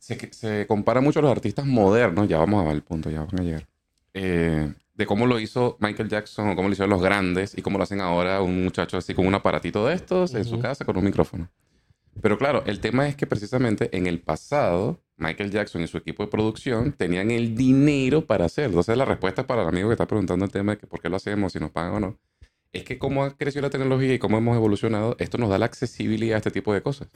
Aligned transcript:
se, 0.00 0.32
se 0.32 0.66
compara 0.66 1.00
mucho 1.00 1.20
a 1.20 1.22
los 1.22 1.30
artistas 1.30 1.66
modernos, 1.66 2.26
ya 2.26 2.38
vamos 2.38 2.62
a 2.62 2.64
ver 2.64 2.74
el 2.74 2.82
punto, 2.82 3.10
ya 3.10 3.20
van 3.20 3.40
a 3.40 3.42
llegar, 3.42 3.68
eh, 4.14 4.72
de 4.94 5.06
cómo 5.06 5.26
lo 5.26 5.38
hizo 5.38 5.76
Michael 5.78 6.08
Jackson 6.08 6.48
o 6.48 6.56
cómo 6.56 6.68
lo 6.68 6.72
hicieron 6.72 6.90
los 6.90 7.02
grandes 7.02 7.56
y 7.56 7.62
cómo 7.62 7.78
lo 7.78 7.84
hacen 7.84 8.00
ahora 8.00 8.42
un 8.42 8.64
muchacho 8.64 8.96
así 8.96 9.14
con 9.14 9.26
un 9.26 9.34
aparatito 9.34 9.86
de 9.86 9.94
estos 9.94 10.34
en 10.34 10.44
su 10.44 10.58
casa 10.58 10.84
con 10.84 10.96
un 10.96 11.04
micrófono. 11.04 11.48
Pero 12.20 12.36
claro, 12.36 12.64
el 12.66 12.80
tema 12.80 13.08
es 13.08 13.14
que 13.14 13.26
precisamente 13.26 13.96
en 13.96 14.06
el 14.06 14.20
pasado, 14.20 15.00
Michael 15.16 15.50
Jackson 15.50 15.82
y 15.82 15.86
su 15.86 15.96
equipo 15.96 16.24
de 16.24 16.30
producción 16.30 16.92
tenían 16.92 17.30
el 17.30 17.54
dinero 17.54 18.26
para 18.26 18.46
hacerlo. 18.46 18.72
Entonces 18.72 18.96
la 18.96 19.04
respuesta 19.04 19.46
para 19.46 19.62
el 19.62 19.68
amigo 19.68 19.88
que 19.88 19.94
está 19.94 20.06
preguntando 20.06 20.44
el 20.44 20.50
tema 20.50 20.72
de 20.72 20.78
que 20.78 20.86
por 20.86 21.00
qué 21.00 21.08
lo 21.08 21.16
hacemos, 21.16 21.52
si 21.52 21.60
nos 21.60 21.70
pagan 21.70 21.94
o 21.94 22.00
no, 22.00 22.18
es 22.72 22.84
que 22.84 22.98
cómo 22.98 23.24
ha 23.24 23.36
crecido 23.36 23.62
la 23.62 23.70
tecnología 23.70 24.12
y 24.12 24.18
cómo 24.18 24.38
hemos 24.38 24.56
evolucionado, 24.56 25.16
esto 25.18 25.38
nos 25.38 25.50
da 25.50 25.58
la 25.58 25.66
accesibilidad 25.66 26.34
a 26.34 26.38
este 26.38 26.50
tipo 26.50 26.74
de 26.74 26.82
cosas. 26.82 27.08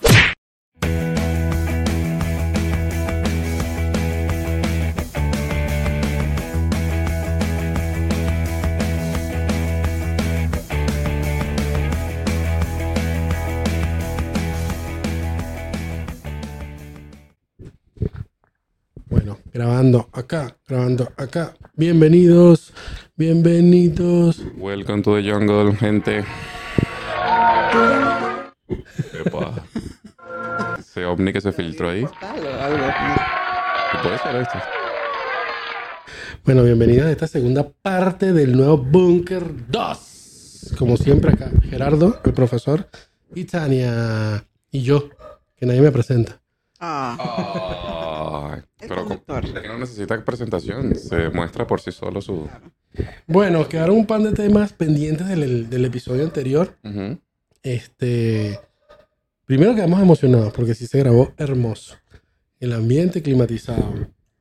Grabando 19.54 20.08
acá, 20.12 20.56
grabando 20.66 21.12
acá. 21.16 21.54
Bienvenidos, 21.76 22.74
bienvenidos. 23.14 24.42
Welcome 24.56 25.02
to 25.02 25.14
the 25.14 25.22
jungle, 25.22 25.76
gente. 25.76 26.24
Epa. 29.24 29.64
Ese 30.76 31.04
ovni 31.04 31.32
que 31.32 31.40
se 31.40 31.52
filtró 31.52 31.90
ahí. 31.90 32.04
¿Qué 32.04 33.98
puede 34.02 34.18
ser 34.18 34.36
esto? 34.36 34.58
Bueno, 36.44 36.64
bienvenidos 36.64 37.06
a 37.06 37.12
esta 37.12 37.28
segunda 37.28 37.68
parte 37.68 38.32
del 38.32 38.56
nuevo 38.56 38.76
Bunker 38.78 39.68
2. 39.68 40.74
Como 40.76 40.96
siempre 40.96 41.32
acá, 41.32 41.52
Gerardo, 41.70 42.20
el 42.24 42.32
profesor, 42.32 42.88
y 43.32 43.44
Tania, 43.44 44.44
y 44.72 44.82
yo, 44.82 45.10
que 45.54 45.64
nadie 45.64 45.80
me 45.80 45.92
presenta. 45.92 46.43
Ah, 46.80 48.50
Ay, 48.52 48.60
el 48.80 48.88
pero 48.88 49.04
no 49.68 49.78
necesita 49.78 50.22
presentación, 50.24 50.94
se 50.96 51.30
muestra 51.30 51.66
por 51.66 51.80
sí 51.80 51.92
solo 51.92 52.20
su... 52.20 52.48
Bueno, 53.26 53.68
quedaron 53.68 53.96
un 53.96 54.06
par 54.06 54.22
de 54.22 54.32
temas 54.32 54.72
pendientes 54.72 55.28
del, 55.28 55.70
del 55.70 55.84
episodio 55.84 56.24
anterior. 56.24 56.76
Este, 57.62 58.60
primero 59.46 59.74
quedamos 59.74 60.00
emocionados 60.00 60.52
porque 60.52 60.74
sí 60.74 60.86
se 60.86 60.98
grabó 60.98 61.32
hermoso. 61.36 61.96
El 62.60 62.72
ambiente 62.72 63.22
climatizado. 63.22 63.92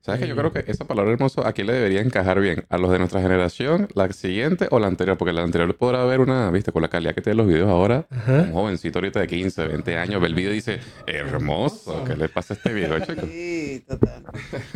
¿Sabes 0.06 0.20
que 0.20 0.28
Yo 0.28 0.36
creo 0.36 0.52
que 0.52 0.66
esa 0.68 0.84
palabra 0.84 1.14
hermoso 1.14 1.48
aquí 1.48 1.64
le 1.64 1.72
debería 1.72 2.02
encajar 2.02 2.42
bien 2.42 2.66
a 2.68 2.78
los 2.78 2.92
de 2.92 3.00
nuestra 3.00 3.22
generación, 3.22 3.88
la 3.96 4.12
siguiente 4.12 4.68
o 4.70 4.78
la 4.78 4.88
anterior, 4.88 5.18
porque 5.18 5.32
la 5.32 5.44
anterior 5.44 5.74
podrá 5.78 6.02
haber 6.02 6.20
una, 6.20 6.52
viste, 6.52 6.74
con 6.74 6.82
la 6.82 6.90
calidad 6.90 7.16
que 7.16 7.22
tienen 7.22 7.38
los 7.38 7.48
videos 7.48 7.70
ahora, 7.70 8.06
Ajá. 8.10 8.42
un 8.42 8.52
jovencito 8.52 9.00
ahorita 9.00 9.22
de 9.22 9.28
15, 9.28 9.66
20 9.66 9.98
años 9.98 10.20
ve 10.20 10.28
el 10.28 10.36
video 10.36 10.52
y 10.52 10.56
dice, 10.56 10.80
hermoso, 11.08 12.04
¿qué 12.04 12.18
le 12.18 12.28
pasa 12.28 12.54
a 12.54 12.58
este 12.58 12.74
video, 12.74 13.00
chico? 13.00 13.26
Sí, 13.32 13.86
total. 13.88 14.26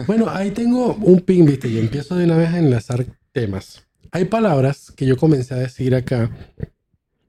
Bueno, 0.08 0.30
ahí 0.30 0.52
tengo 0.52 0.94
un 0.94 1.20
pin, 1.20 1.45
viste, 1.45 1.67
y 1.67 1.78
empiezo 1.78 2.16
de 2.16 2.23
una 2.23 2.38
vez 2.38 2.48
a 2.53 2.59
enlazar 2.59 3.05
temas. 3.33 3.86
Hay 4.14 4.25
palabras 4.25 4.94
que 4.95 5.05
yo 5.05 5.17
comencé 5.17 5.55
a 5.55 5.58
decir 5.58 5.94
acá 5.94 6.31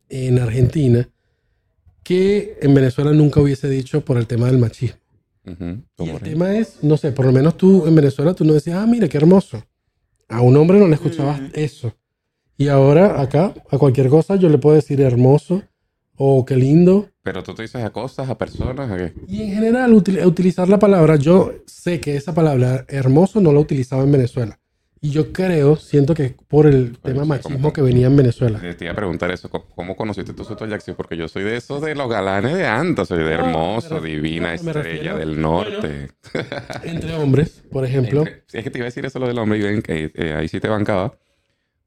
en 0.09 0.39
Argentina 0.39 1.09
que 2.05 2.59
en 2.63 2.75
Venezuela 2.75 3.11
nunca 3.11 3.41
hubiese 3.41 3.69
dicho 3.69 4.05
por 4.05 4.19
el 4.19 4.29
tema 4.29 4.47
del 4.47 4.59
machismo. 4.59 5.01
Ujú, 5.53 5.65
Y 5.65 5.83
como 5.97 6.13
el 6.19 6.23
tema 6.23 6.55
es, 6.57 6.83
no 6.83 6.97
sé, 6.97 7.13
por 7.13 7.25
lo 7.27 7.33
menos 7.33 7.57
tú 7.57 7.87
en 7.87 7.95
Venezuela 7.95 8.35
tú 8.35 8.45
no 8.45 8.53
decías, 8.55 8.77
ah, 8.79 8.87
mira, 8.87 9.09
qué 9.09 9.17
hermoso. 9.17 9.63
A 10.29 10.41
un 10.43 10.57
hombre 10.57 10.79
no 10.79 10.87
le 10.89 10.95
escuchabas 10.95 11.41
Mm. 11.41 11.47
eso. 11.55 11.95
Y 12.57 12.69
ahora 12.69 13.21
acá, 13.21 13.55
a 13.71 13.79
cualquier 13.79 14.08
cosa 14.08 14.37
yo 14.37 14.48
le 14.48 14.58
puedo 14.58 14.77
decir 14.77 15.01
hermoso 15.01 15.63
o 16.17 16.45
qué 16.45 16.57
lindo. 16.57 17.08
Pero 17.23 17.42
tú 17.42 17.55
te 17.55 17.63
dices 17.63 17.83
a 17.85 17.91
cosas, 17.91 18.29
a 18.29 18.37
personas, 18.37 18.91
¿a 18.91 18.97
qué? 18.97 19.13
Y 19.29 19.42
en 19.42 19.53
general 19.55 19.92
util- 19.92 20.25
utilizar 20.27 20.69
la 20.69 20.79
palabra, 20.79 21.17
yo 21.17 21.53
sé 21.67 22.01
que 22.01 22.17
esa 22.17 22.35
palabra 22.35 22.85
hermoso 22.89 23.41
no 23.41 23.53
la 23.53 23.61
utilizaba 23.61 24.03
en 24.03 24.13
Venezuela. 24.13 24.58
Y 25.01 25.11
yo 25.11 25.33
creo, 25.33 25.77
siento 25.77 26.14
que 26.14 26.35
por 26.48 26.67
el 26.67 26.98
tema 26.98 27.23
sí, 27.23 27.29
machismo 27.29 27.59
como- 27.59 27.73
que 27.73 27.83
venía 27.83 28.07
en 28.09 28.17
Venezuela. 28.17 28.61
Te 28.61 28.85
iba 28.85 28.92
a 28.92 28.97
preguntar 28.97 29.31
eso, 29.31 29.48
¿cómo, 29.48 29.64
cómo 29.75 29.97
conociste 29.97 30.33
tú 30.33 30.45
Soto 30.45 30.67
Jackson? 30.67 30.95
Porque 30.97 31.17
yo 31.17 31.29
soy 31.29 31.45
de 31.45 31.57
esos 31.57 31.81
de 31.83 31.95
los 31.95 32.09
galanes 32.11 32.55
de 32.55 32.67
antes, 32.67 33.07
soy 33.08 33.23
de 33.23 33.33
hermoso, 33.33 34.01
divina 34.01 34.55
no, 34.57 34.63
me 34.64 34.70
estrella 34.73 35.14
del 35.17 35.41
norte. 35.41 36.11
Entre 36.83 37.14
hombres, 37.14 37.63
por 37.70 37.85
ejemplo. 37.85 38.20
Entre- 38.20 38.42
sí, 38.47 38.58
es 38.58 38.64
que 38.64 38.70
te 38.70 38.79
iba 38.79 38.85
a 38.87 38.91
decir 38.91 39.07
eso 39.07 39.19
lo 39.20 39.29
del 39.29 39.39
hombre 39.39 39.58
y 39.58 39.63
ven 39.63 39.83
que 39.83 40.11
eh, 40.14 40.35
ahí 40.35 40.48
sí 40.48 40.58
te 40.61 40.69
bancaba. 40.69 41.14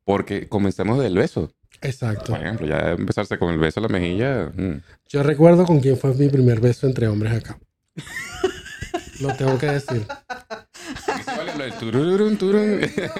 Porque 0.03 0.47
comencemos 0.47 0.99
del 0.99 1.15
beso. 1.15 1.51
Exacto. 1.81 2.33
Por 2.33 2.41
ejemplo, 2.41 2.65
ya 2.67 2.91
empezarse 2.91 3.37
con 3.37 3.51
el 3.53 3.59
beso 3.59 3.79
en 3.79 3.83
la 3.83 3.89
mejilla. 3.89 4.51
mm. 4.55 4.81
Yo 5.09 5.23
recuerdo 5.23 5.65
con 5.65 5.79
quién 5.79 5.97
fue 5.97 6.13
mi 6.15 6.29
primer 6.29 6.59
beso 6.59 6.87
entre 6.87 7.07
hombres 7.07 7.33
acá. 7.33 7.59
Lo 9.21 9.35
tengo 9.35 9.57
que 9.57 9.67
decir. 9.67 10.05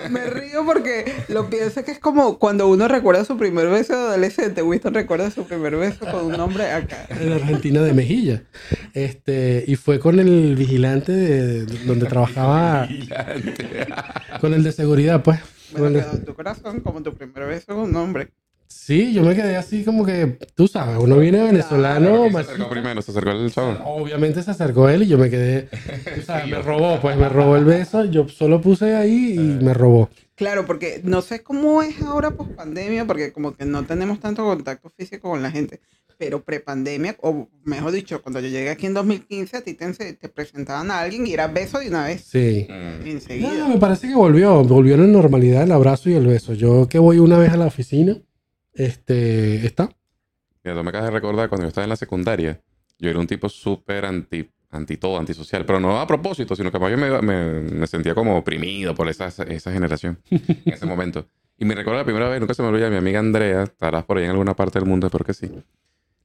Me 0.09 0.25
río 0.29 0.65
porque 0.65 1.11
lo 1.29 1.49
pienso 1.49 1.83
que 1.83 1.91
es 1.91 1.99
como 1.99 2.37
cuando 2.39 2.67
uno 2.67 2.87
recuerda 2.87 3.23
su 3.25 3.37
primer 3.37 3.67
beso 3.69 3.93
de 3.93 3.99
adolescente. 3.99 4.61
Winston 4.61 4.93
recuerda 4.93 5.31
su 5.31 5.45
primer 5.45 5.75
beso 5.75 6.05
con 6.11 6.25
un 6.25 6.39
hombre 6.39 6.71
acá. 6.71 7.07
En 7.09 7.31
Argentina 7.33 7.81
de 7.81 7.93
Mejilla. 7.93 8.43
Este, 8.93 9.63
y 9.67 9.75
fue 9.75 9.99
con 9.99 10.19
el 10.19 10.55
vigilante 10.55 11.11
de, 11.11 11.65
de 11.65 11.85
donde 11.85 12.05
trabajaba, 12.07 12.85
Vigilante. 12.87 13.87
con 14.39 14.53
el 14.53 14.63
de 14.63 14.71
seguridad, 14.71 15.23
pues. 15.23 15.39
Con 15.73 15.85
el 15.85 15.91
Bueno, 15.93 15.97
de- 15.97 16.03
quedó 16.03 16.13
en 16.17 16.25
tu 16.25 16.35
corazón 16.35 16.79
como 16.81 17.01
tu 17.01 17.13
primer 17.13 17.45
beso 17.47 17.67
con 17.67 17.79
un 17.79 17.95
hombre. 17.95 18.29
Sí, 18.71 19.13
yo 19.13 19.21
me 19.23 19.35
quedé 19.35 19.57
así 19.57 19.83
como 19.83 20.05
que, 20.05 20.37
tú 20.55 20.67
sabes, 20.67 20.97
uno 20.97 21.17
viene 21.17 21.43
venezolano, 21.43 22.05
Pero 22.05 22.21
¿quién 22.21 22.33
se 22.33 22.39
acercó 22.39 22.69
primero? 22.69 23.01
¿Se 23.01 23.11
acercó 23.11 23.31
el 23.31 23.51
chavo? 23.51 23.77
Obviamente 23.85 24.41
se 24.41 24.51
acercó 24.51 24.89
él 24.89 25.03
y 25.03 25.07
yo 25.07 25.17
me 25.17 25.29
quedé, 25.29 25.69
tú 26.15 26.21
sabes, 26.21 26.47
me 26.47 26.61
robó, 26.61 26.99
pues 27.01 27.17
me 27.17 27.29
robó 27.29 27.57
el 27.57 27.65
beso, 27.65 28.05
yo 28.05 28.27
solo 28.29 28.61
puse 28.61 28.95
ahí 28.95 29.33
y 29.33 29.63
me 29.63 29.73
robó. 29.73 30.09
Claro, 30.35 30.65
porque 30.65 31.01
no 31.03 31.21
sé 31.21 31.43
cómo 31.43 31.83
es 31.83 32.01
ahora 32.01 32.31
post 32.31 32.51
pandemia, 32.51 33.05
porque 33.05 33.31
como 33.31 33.55
que 33.55 33.65
no 33.65 33.85
tenemos 33.85 34.19
tanto 34.19 34.43
contacto 34.43 34.89
físico 34.89 35.29
con 35.29 35.43
la 35.43 35.51
gente. 35.51 35.81
Pero 36.17 36.43
pre-pandemia, 36.43 37.17
o 37.21 37.49
mejor 37.63 37.91
dicho, 37.91 38.21
cuando 38.21 38.39
yo 38.39 38.47
llegué 38.47 38.69
aquí 38.69 38.85
en 38.85 38.93
2015, 38.93 39.57
a 39.57 39.61
ti 39.61 39.73
te, 39.73 39.91
te 40.13 40.29
presentaban 40.29 40.89
a 40.91 40.99
alguien 40.99 41.27
y 41.27 41.33
era 41.33 41.47
beso 41.47 41.79
de 41.79 41.89
una 41.89 42.05
vez. 42.05 42.23
Sí. 42.23 42.67
Mm. 42.69 43.07
Enseguida. 43.07 43.53
No, 43.53 43.69
me 43.69 43.77
parece 43.77 44.07
que 44.07 44.15
volvió, 44.15 44.63
volvió 44.63 44.95
en 44.95 45.01
la 45.01 45.07
normalidad 45.07 45.63
el 45.63 45.71
abrazo 45.71 46.09
y 46.09 46.13
el 46.13 46.25
beso. 46.25 46.53
Yo 46.53 46.87
que 46.87 46.99
voy 46.99 47.19
una 47.19 47.37
vez 47.37 47.51
a 47.51 47.57
la 47.57 47.67
oficina, 47.67 48.17
este, 48.73 49.65
está. 49.65 49.89
Mira, 50.63 50.77
tú 50.77 50.83
me 50.83 50.89
acabas 50.89 51.07
de 51.07 51.11
recordar 51.11 51.49
cuando 51.49 51.65
yo 51.65 51.69
estaba 51.69 51.85
en 51.85 51.89
la 51.89 51.95
secundaria, 51.95 52.61
yo 52.99 53.09
era 53.09 53.19
un 53.19 53.27
tipo 53.27 53.49
súper 53.49 54.05
anti, 54.05 54.49
anti 54.69 54.97
todo, 54.97 55.17
antisocial, 55.17 55.65
pero 55.65 55.79
no 55.79 55.99
a 55.99 56.07
propósito, 56.07 56.55
sino 56.55 56.71
que 56.71 56.79
más 56.79 56.89
bien 56.89 56.99
me, 56.99 57.21
me, 57.21 57.61
me 57.61 57.87
sentía 57.87 58.13
como 58.13 58.37
oprimido 58.37 58.93
por 58.93 59.09
esa, 59.09 59.27
esa 59.27 59.71
generación 59.71 60.21
en 60.29 60.73
ese 60.73 60.85
momento. 60.85 61.27
Y 61.57 61.65
me 61.65 61.75
recuerdo 61.75 61.99
la 61.99 62.05
primera 62.05 62.27
vez, 62.27 62.39
nunca 62.39 62.53
se 62.53 62.63
me 62.63 62.69
olvida, 62.69 62.89
mi 62.89 62.97
amiga 62.97 63.19
Andrea, 63.19 63.63
estarás 63.63 64.03
por 64.05 64.17
ahí 64.17 64.23
en 64.23 64.31
alguna 64.31 64.55
parte 64.55 64.79
del 64.79 64.87
mundo, 64.87 65.07
espero 65.07 65.25
que 65.25 65.33
sí. 65.33 65.51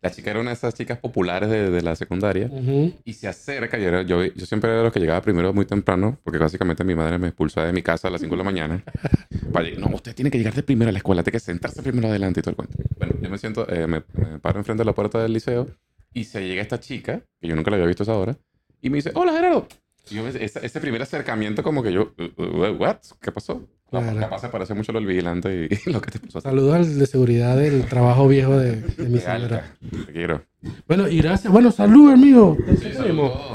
La 0.06 0.12
chica 0.12 0.30
era 0.30 0.40
una 0.40 0.50
de 0.50 0.54
esas 0.54 0.72
chicas 0.74 0.98
populares 0.98 1.48
de, 1.50 1.70
de 1.70 1.82
la 1.82 1.96
secundaria 1.96 2.46
Ujú. 2.46 2.94
y 3.04 3.12
se 3.14 3.26
acerca. 3.28 3.76
Yo, 3.78 4.02
yo, 4.02 4.24
yo 4.24 4.46
siempre 4.46 4.70
era 4.70 4.78
de 4.78 4.84
los 4.84 4.92
que 4.92 5.00
llegaba 5.00 5.20
primero 5.20 5.52
muy 5.52 5.66
temprano, 5.66 6.18
porque 6.22 6.38
básicamente 6.38 6.84
mi 6.84 6.94
madre 6.94 7.18
me 7.18 7.28
expulsaba 7.28 7.66
de 7.66 7.72
mi 7.72 7.82
casa 7.82 8.08
a 8.08 8.10
las 8.10 8.20
5 8.20 8.34
de 8.34 8.38
la 8.38 8.44
mañana. 8.44 8.84
Vaya, 9.50 9.70
no, 9.78 9.88
usted 9.88 10.14
tiene 10.14 10.30
que 10.30 10.38
llegar 10.38 10.54
de 10.54 10.62
primero 10.62 10.88
a 10.88 10.92
la 10.92 10.98
escuela, 10.98 11.22
tiene 11.22 11.32
que 11.32 11.40
sentarse 11.40 11.82
primero 11.82 12.08
adelante 12.08 12.40
y 12.40 12.42
todo 12.42 12.50
el 12.52 12.56
cuento. 12.56 12.76
Bueno, 12.98 13.14
yo 13.20 13.30
me 13.30 13.38
siento, 13.38 13.68
eh, 13.68 13.86
me, 13.86 14.02
me 14.14 14.38
paro 14.38 14.58
enfrente 14.58 14.82
de 14.82 14.84
la 14.86 14.94
puerta 14.94 15.20
del 15.22 15.32
liceo 15.32 15.66
y 16.14 16.24
se 16.24 16.46
llega 16.46 16.62
esta 16.62 16.78
chica, 16.80 17.22
que 17.40 17.48
yo 17.48 17.56
nunca 17.56 17.70
la 17.70 17.76
había 17.76 17.86
visto 17.88 18.02
a 18.02 18.04
esa 18.04 18.14
hora, 18.14 18.36
y 18.80 18.90
me 18.90 18.96
dice, 18.96 19.10
hola 19.14 19.32
Gerardo. 19.32 19.66
Y 20.08 20.14
yo, 20.14 20.28
ese, 20.28 20.44
ese 20.64 20.80
primer 20.80 21.02
acercamiento 21.02 21.62
como 21.64 21.82
que 21.82 21.92
yo, 21.92 22.14
uh, 22.18 22.42
uh, 22.42 22.76
what? 22.78 22.98
¿Qué 23.20 23.32
pasó? 23.32 23.68
Claro. 23.90 24.18
Capaz 24.18 24.40
se 24.40 24.48
parece 24.48 24.74
mucho 24.74 24.92
lo 24.92 24.98
del 24.98 25.06
vigilante 25.06 25.68
y, 25.70 25.74
y 25.90 25.92
lo 25.92 26.00
que 26.00 26.10
te 26.10 26.18
ti. 26.18 26.28
Saludos 26.40 26.74
al 26.74 26.98
de 26.98 27.06
seguridad 27.06 27.56
del 27.56 27.86
trabajo 27.86 28.26
viejo 28.26 28.56
de, 28.58 28.80
de 28.80 29.08
mi 29.08 29.18
señora. 29.18 29.76
Te 30.06 30.12
quiero. 30.12 30.42
Bueno, 30.88 31.08
y 31.08 31.18
gracias. 31.18 31.52
Bueno, 31.52 31.70
salud, 31.70 32.10
amigo. 32.10 32.56
Sí, 32.80 32.90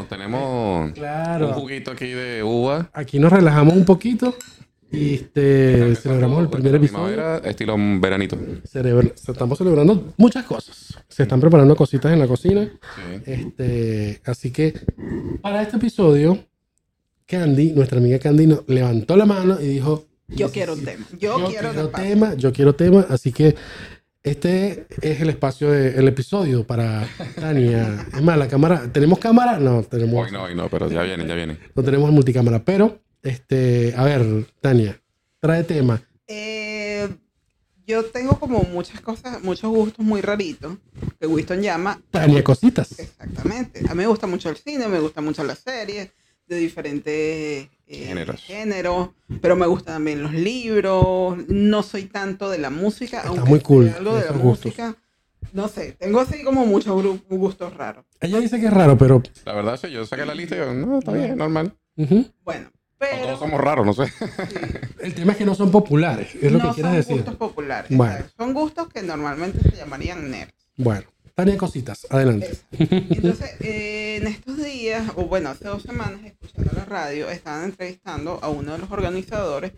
tenemos. 0.10 0.94
un 0.98 1.54
juguito 1.54 1.92
aquí 1.92 2.08
de 2.08 2.44
uva. 2.44 2.90
Aquí 2.94 3.20
nos 3.20 3.32
relajamos 3.32 3.76
un 3.76 3.84
poquito 3.84 4.36
y 4.92 5.16
este, 5.16 5.96
celebramos 5.96 6.42
el 6.44 6.50
primer 6.50 6.76
episodio. 6.76 7.14
Primavera, 7.14 7.50
estilo 7.50 7.76
veranito. 7.78 8.38
Estamos 8.64 9.58
celebrando 9.58 10.14
muchas 10.18 10.46
cosas. 10.46 10.98
Se 11.08 11.24
están 11.24 11.40
preparando 11.40 11.76
cositas 11.76 12.12
en 12.12 12.20
la 12.20 12.28
cocina. 12.28 12.70
Sí. 12.96 13.22
Este, 13.26 14.22
así 14.26 14.52
que 14.52 14.74
para 15.42 15.62
este 15.62 15.78
episodio, 15.78 16.40
Candy, 17.26 17.72
nuestra 17.72 18.00
amiga 18.00 18.20
Candy, 18.20 18.48
nos 18.48 18.68
levantó 18.68 19.16
la 19.16 19.26
mano 19.26 19.60
y 19.62 19.68
dijo: 19.68 20.06
Yo 20.32 20.52
quiero 20.52 20.74
un 20.74 20.84
tema. 20.84 21.06
Yo, 21.20 21.40
Yo 21.40 21.46
quiero, 21.48 21.72
quiero 21.72 21.90
tema. 21.90 22.04
tema, 22.04 22.34
yo 22.36 22.54
quiero 22.54 22.76
tema. 22.76 23.06
Así 23.10 23.32
que 23.32 23.56
Este 24.24 24.86
es 25.02 25.20
el 25.22 25.30
espacio, 25.32 25.72
de- 25.72 25.98
el 25.98 26.08
episodio 26.08 26.64
para 26.64 27.08
Tania. 27.40 28.06
Es 28.14 28.22
más, 28.22 28.38
la 28.38 28.48
cámara. 28.48 28.88
¿Tenemos 28.94 29.18
cámara? 29.18 29.58
No, 29.58 29.82
tenemos, 29.82 30.28
Hoy 30.28 30.32
no, 30.32 30.44
hoy 30.44 30.54
no, 30.54 30.70
pero 30.70 30.88
ya 30.92 31.02
viene, 31.02 31.26
ya 31.28 31.34
viene. 31.34 31.58
no 31.74 31.82
tenemos 31.84 32.12
multicámara. 32.12 32.64
Pero, 32.64 33.00
este, 33.24 33.96
a 33.98 34.04
ver, 34.04 34.46
Tania, 34.62 35.02
trae 35.40 35.64
tema. 35.64 36.04
Eh, 36.28 37.10
yo 37.88 38.06
tengo 38.06 38.38
como 38.40 38.62
muchas 38.62 39.02
cosas, 39.02 39.42
muchos 39.42 39.72
gustos 39.72 40.06
muy 40.06 40.22
raritos 40.22 40.78
que 41.20 41.26
Winston 41.26 41.62
llama 41.64 42.00
Tania, 42.12 42.44
cositas. 42.44 43.00
Exactamente. 43.00 43.80
A 43.90 43.96
mí 43.96 44.04
me 44.04 44.08
gusta 44.08 44.28
mucho 44.28 44.50
el 44.50 44.56
cine, 44.58 44.88
me 44.88 45.00
gusta 45.00 45.22
mucho 45.22 45.44
las 45.44 45.58
series 45.58 46.10
de 46.46 46.56
diferentes 46.58 47.70
eh, 47.92 48.06
Géneros. 48.08 48.42
géneros, 48.42 49.10
pero 49.42 49.56
me 49.56 49.66
gustan 49.68 49.96
también 49.96 50.24
los 50.24 50.34
libros. 50.34 51.38
No 51.48 51.84
soy 51.84 52.06
tanto 52.06 52.50
de 52.50 52.58
la 52.58 52.70
música, 52.70 53.18
Está 53.18 53.30
aunque 53.30 53.50
muy 53.50 53.60
cool, 53.60 53.90
algo 53.98 54.16
de 54.16 54.26
la 54.26 54.32
gustos. 54.32 54.66
música. 54.68 54.96
No 55.54 55.68
sé, 55.68 55.94
tengo 56.00 56.20
así 56.22 56.44
como 56.44 56.66
muchos 56.66 57.04
gustos 57.30 57.74
raros. 57.76 58.06
Ella 58.22 58.40
dice 58.40 58.60
que 58.60 58.68
es 58.68 58.74
raro, 58.74 58.98
pero. 58.98 59.22
La 59.46 59.54
verdad 59.54 59.74
es 59.76 59.82
que 59.82 59.92
yo 59.92 60.06
saqué 60.06 60.26
la 60.26 60.34
lista 60.36 60.56
y 60.56 60.60
yo, 60.60 60.74
no, 60.74 61.00
está 61.00 61.12
bien, 61.12 61.36
normal. 61.38 61.74
Bueno, 61.96 62.70
O 62.70 62.72
pero 62.98 63.24
todos 63.24 63.40
somos 63.40 63.60
raros, 63.60 63.86
no 63.86 63.94
sé. 63.94 64.06
sí, 64.50 64.56
El 65.02 65.14
tema 65.14 65.34
es 65.34 65.38
que 65.38 65.46
no 65.46 65.54
son 65.56 65.70
populares. 65.72 66.34
Es 66.42 66.52
lo 66.52 66.60
no 66.60 66.70
que 66.70 66.76
quieres 66.76 66.92
son 66.92 66.96
decir. 66.96 67.16
gustos 67.18 67.36
populares. 67.36 67.96
Bueno. 67.98 68.24
Son 68.38 68.54
gustos 68.54 68.88
que 68.90 69.02
normalmente 69.02 69.60
se 69.70 69.76
llamarían 69.76 70.30
nerds. 70.32 70.54
Bueno, 70.78 71.04
Tania, 71.42 71.58
cositas. 71.58 72.06
Adelante. 72.10 72.52
Entonces, 72.78 73.50
eh, 73.62 74.18
en 74.22 74.28
estos 74.28 74.64
días, 74.64 75.12
o 75.16 75.26
bueno, 75.26 75.50
hace 75.50 75.68
dos 75.68 75.82
semanas, 75.82 76.22
escuchando 76.24 76.72
la 76.76 76.86
radio, 76.86 77.30
estaban 77.32 77.64
entrevistando 77.66 78.38
a 78.44 78.50
uno 78.50 78.74
de 78.74 78.78
los 78.78 78.92
organizadores 78.92 79.72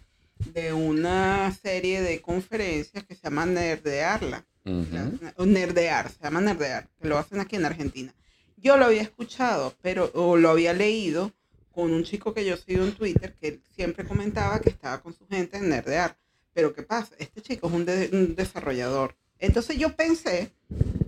de 0.54 0.74
una 0.74 1.54
serie 1.62 2.02
de 2.02 2.20
conferencias 2.22 3.06
que 3.06 3.16
se 3.16 3.22
llama 3.24 3.46
Nerdearla. 3.46 4.44
Ujú. 4.66 4.88
La- 5.22 5.34
o 5.38 5.46
Nerdear, 5.46 6.10
se 6.12 6.22
llama 6.22 6.42
Nerdear, 6.42 6.90
que 7.02 7.08
lo 7.08 7.18
hacen 7.18 7.40
aquí 7.40 7.56
en 7.56 7.66
Argentina. 7.66 8.14
Yo 8.58 8.76
lo 8.76 8.86
había 8.86 9.02
escuchado, 9.02 9.74
pero, 9.82 10.12
o 10.16 10.36
lo 10.36 10.50
había 10.50 10.74
leído 10.74 11.32
con 11.72 11.94
un 11.94 12.04
chico 12.04 12.34
que 12.34 12.44
yo 12.46 12.58
sigo 12.58 12.84
en 12.84 12.92
Twitter, 12.92 13.36
que 13.40 13.48
él 13.48 13.62
siempre 13.74 14.06
comentaba 14.06 14.60
que 14.60 14.70
estaba 14.70 15.02
con 15.02 15.14
su 15.14 15.26
gente 15.28 15.58
en 15.58 15.70
Nerdear. 15.70 16.18
Pero 16.54 16.74
¿qué 16.74 16.84
pasa? 16.84 17.16
Este 17.20 17.42
chico 17.42 17.68
es 17.68 17.74
un, 17.74 17.86
de- 17.86 18.10
un 18.12 18.36
desarrollador. 18.36 19.16
Entonces 19.40 19.78
yo 19.78 19.94
pensé 19.96 20.52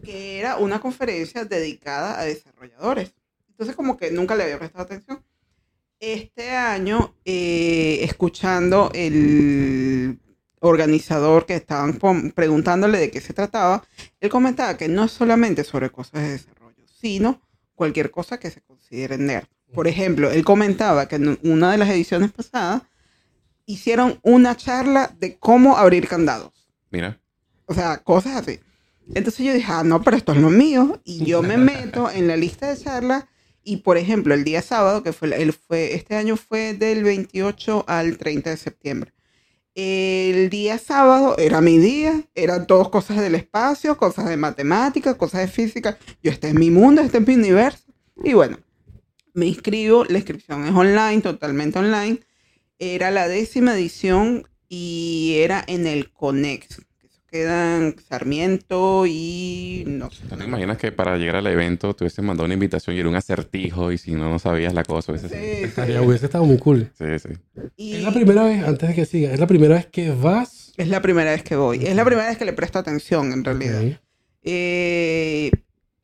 que 0.05 0.39
era 0.39 0.57
una 0.57 0.79
conferencia 0.79 1.45
dedicada 1.45 2.19
a 2.19 2.25
desarrolladores. 2.25 3.13
Entonces 3.49 3.75
como 3.75 3.97
que 3.97 4.11
nunca 4.11 4.35
le 4.35 4.43
había 4.43 4.59
prestado 4.59 4.83
atención. 4.83 5.23
Este 5.99 6.51
año, 6.51 7.15
eh, 7.23 7.99
escuchando 8.01 8.91
el 8.93 10.19
organizador 10.59 11.45
que 11.45 11.55
estaban 11.55 11.97
preguntándole 12.33 12.97
de 12.99 13.11
qué 13.11 13.21
se 13.21 13.33
trataba, 13.33 13.83
él 14.19 14.29
comentaba 14.29 14.77
que 14.77 14.87
no 14.87 15.05
es 15.05 15.11
solamente 15.11 15.63
sobre 15.63 15.89
cosas 15.89 16.21
de 16.21 16.31
desarrollo, 16.31 16.83
sino 16.87 17.41
cualquier 17.75 18.11
cosa 18.11 18.39
que 18.39 18.51
se 18.51 18.61
considere 18.61 19.17
nerd. 19.17 19.47
Por 19.73 19.87
ejemplo, 19.87 20.31
él 20.31 20.43
comentaba 20.43 21.07
que 21.07 21.15
en 21.15 21.39
una 21.43 21.71
de 21.71 21.77
las 21.77 21.89
ediciones 21.89 22.31
pasadas 22.31 22.83
hicieron 23.65 24.19
una 24.21 24.55
charla 24.55 25.13
de 25.19 25.37
cómo 25.37 25.77
abrir 25.77 26.07
candados. 26.07 26.69
Mira. 26.91 27.19
O 27.65 27.73
sea, 27.73 27.97
cosas 27.97 28.37
así. 28.37 28.59
Entonces 29.13 29.45
yo 29.45 29.53
dije, 29.53 29.71
ah, 29.71 29.83
no, 29.83 30.01
pero 30.01 30.17
esto 30.17 30.33
es 30.33 30.39
lo 30.39 30.49
mío. 30.49 30.99
Y 31.03 31.25
yo 31.25 31.43
me 31.43 31.57
meto 31.57 32.09
en 32.09 32.27
la 32.27 32.35
lista 32.35 32.73
de 32.73 32.81
charlas. 32.81 33.25
Y 33.63 33.77
por 33.77 33.97
ejemplo, 33.97 34.33
el 34.33 34.43
día 34.43 34.61
sábado, 34.61 35.03
que 35.03 35.13
fue, 35.13 35.41
él 35.41 35.53
fue, 35.53 35.95
este 35.95 36.15
año 36.15 36.37
fue 36.37 36.73
del 36.73 37.03
28 37.03 37.85
al 37.87 38.17
30 38.17 38.51
de 38.51 38.57
septiembre. 38.57 39.13
El 39.73 40.49
día 40.49 40.77
sábado 40.77 41.35
era 41.37 41.59
mi 41.61 41.77
día, 41.77 42.23
eran 42.33 42.65
todas 42.65 42.89
cosas 42.89 43.19
del 43.19 43.35
espacio, 43.35 43.97
cosas 43.97 44.29
de 44.29 44.37
matemáticas, 44.37 45.15
cosas 45.15 45.41
de 45.41 45.47
física. 45.47 45.97
Yo, 46.23 46.31
este 46.31 46.47
es 46.47 46.53
mi 46.53 46.71
mundo, 46.71 47.01
este 47.01 47.17
es 47.17 47.27
mi 47.27 47.35
universo. 47.35 47.83
Y 48.23 48.33
bueno, 48.33 48.57
me 49.33 49.47
inscribo, 49.47 50.05
la 50.05 50.19
inscripción 50.19 50.65
es 50.65 50.71
online, 50.73 51.21
totalmente 51.21 51.79
online. 51.79 52.21
Era 52.79 53.11
la 53.11 53.27
décima 53.27 53.75
edición 53.75 54.47
y 54.69 55.35
era 55.39 55.63
en 55.67 55.87
el 55.87 56.11
Conex. 56.11 56.81
Que 57.29 57.41
Eso 57.41 57.47
queda 57.47 57.77
en 57.77 57.95
Sarmiento 58.07 59.05
y 59.07 59.83
no 59.87 60.09
sé. 60.11 60.23
¿No 60.29 60.37
te 60.37 60.43
imaginas 60.45 60.77
que 60.77 60.91
para 60.91 61.17
llegar 61.17 61.35
al 61.37 61.47
evento 61.47 61.93
te 61.95 62.03
hubiesen 62.03 62.25
mandado 62.25 62.45
una 62.45 62.53
invitación 62.53 62.95
y 62.95 62.99
era 62.99 63.09
un 63.09 63.15
acertijo 63.15 63.91
y 63.91 63.97
si 63.97 64.11
no, 64.11 64.29
no 64.29 64.39
sabías 64.39 64.73
la 64.73 64.83
cosa? 64.83 65.11
hubiese 65.11 65.29
Sí, 65.29 65.35
sí. 65.35 65.63
Estaría, 65.65 66.01
hubiese 66.01 66.25
estado 66.25 66.45
muy 66.45 66.57
cool. 66.57 66.91
Sí, 66.97 67.05
sí. 67.19 67.29
Y 67.75 67.95
Es 67.95 68.03
la 68.03 68.13
primera 68.13 68.43
vez, 68.43 68.63
antes 68.63 68.89
de 68.89 68.95
que 68.95 69.05
siga, 69.05 69.33
es 69.33 69.39
la 69.39 69.47
primera 69.47 69.75
vez 69.75 69.87
que 69.87 70.11
vas. 70.11 70.73
es 70.77 70.87
la 70.87 71.01
primera 71.01 71.31
vez 71.31 71.43
que 71.43 71.55
voy. 71.55 71.83
Es 71.85 71.95
la 71.95 72.05
primera 72.05 72.27
vez 72.27 72.37
que 72.37 72.45
le 72.45 72.53
presto 72.53 72.79
atención, 72.79 73.31
en 73.33 73.43
realidad. 73.43 73.81
Ok. 73.83 73.97
Eh, 74.43 75.51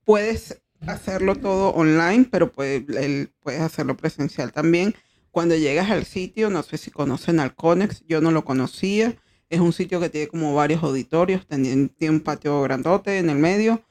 puedes 0.03 0.61
hacerlo 0.87 1.35
todo 1.35 1.69
online, 1.69 2.27
pero 2.31 2.51
puede- 2.51 2.85
el- 2.97 3.29
puedes 3.41 3.61
hacerlo 3.61 3.95
presencial 3.97 4.51
también. 4.51 4.95
Cuando 5.29 5.55
llegas 5.55 5.89
al 5.91 6.05
sitio, 6.05 6.49
no 6.49 6.63
sé 6.63 6.77
si 6.77 6.91
conocen 6.91 7.39
al 7.39 7.53
Conex, 7.55 8.03
yo 8.07 8.19
no 8.19 8.31
lo 8.31 8.43
conocía. 8.43 9.15
Es 9.51 9.59
un 9.59 9.73
sitio 9.73 9.99
que 9.99 10.09
tiene 10.09 10.27
como 10.27 10.55
varios 10.55 10.81
auditorios, 10.83 11.45
tiene, 11.47 11.89
un 12.09 12.21
patio 12.21 12.61
grandote 12.63 13.19
en 13.19 13.29
el 13.29 13.37
medio. 13.37 13.83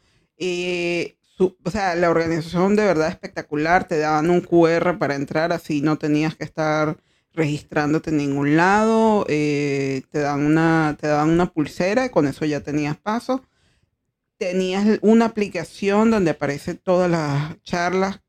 Su- 1.36 1.56
o 1.64 1.70
sea, 1.70 1.94
la 1.94 2.10
organización 2.10 2.76
de 2.76 2.84
verdad 2.84 3.08
espectacular. 3.08 3.88
Te 3.88 3.98
daban 3.98 4.30
un 4.30 4.40
QR 4.42 4.98
para 4.98 5.14
entrar, 5.14 5.52
así 5.52 5.80
no 5.80 5.96
tenías 5.98 6.34
que 6.36 6.44
estar 6.44 6.98
registrándote 7.32 8.10
en 8.10 8.18
ningún 8.18 8.56
lado. 8.56 9.24
Eh, 9.28 10.02
te, 10.10 10.18
dan 10.20 10.44
una, 10.44 10.96
te 11.00 11.06
daban 11.06 11.30
una 11.30 11.52
pulsera 11.52 12.04
y 12.06 12.10
con 12.10 12.26
eso 12.26 12.44
ya 12.44 12.60
tenías 12.60 12.96
paso 12.98 13.42
tenías 14.38 14.98
una 15.02 15.26
aplicación 15.26 16.10
donde 16.10 16.30
aparecen 16.30 16.78
todas 16.78 17.10
las 17.10 17.62
charlas 17.62 18.20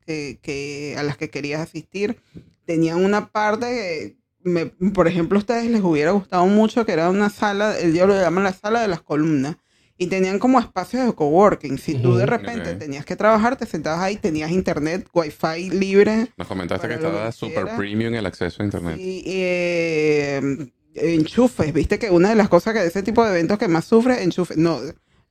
a 0.98 1.04
las 1.04 1.18
que 1.18 1.30
querías 1.30 1.62
asistir. 1.62 2.18
Tenían 2.66 3.04
una 3.04 3.32
parte 3.32 4.18
me- 4.44 4.68
por 4.68 5.08
ejemplo, 5.08 5.38
a 5.38 5.40
ustedes 5.40 5.70
les 5.70 5.82
hubiera 5.82 6.12
gustado 6.12 6.46
mucho, 6.48 6.86
que 6.86 6.92
era 6.94 7.10
una 7.10 7.30
sala, 7.30 7.78
ellos 7.80 8.08
lo 8.08 8.20
llaman 8.20 8.44
la 8.44 8.54
sala 8.54 8.82
de 8.82 8.88
las 8.88 9.02
columnas. 9.02 9.56
Y 9.98 10.08
tenían 10.08 10.40
como 10.40 10.60
espacios 10.60 11.06
de 11.06 11.14
coworking. 11.14 11.78
Si 11.78 11.94
tú 11.94 12.16
de 12.16 12.26
repente 12.26 12.74
tenías 12.80 13.06
que 13.06 13.16
trabajar, 13.16 13.56
te 13.56 13.68
sentabas 13.68 14.02
ahí, 14.02 14.16
tenías 14.16 14.50
internet, 14.50 15.08
wifi 15.14 15.70
libre. 15.70 16.30
Nos 16.38 16.48
comentaste 16.48 16.88
que 16.88 16.96
estaba 16.96 17.30
quiera. 17.50 17.78
premium 17.78 18.16
el 18.16 18.26
acceso 18.26 18.64
a 18.64 18.66
internet. 18.66 18.98
Y 19.00 19.22
eh, 19.28 20.72
enchufes, 20.96 21.72
viste 21.74 22.00
que 22.00 22.10
una 22.10 22.30
de 22.30 22.36
las 22.36 22.50
cosas 22.50 22.74
que 22.74 22.80
de 22.80 22.88
ese 22.88 23.04
tipo 23.04 23.24
de 23.24 23.30
eventos 23.32 23.60
que 23.60 23.68
más 23.68 23.86
sufre, 23.86 24.24
enchufes, 24.24 24.58
no, 24.58 24.80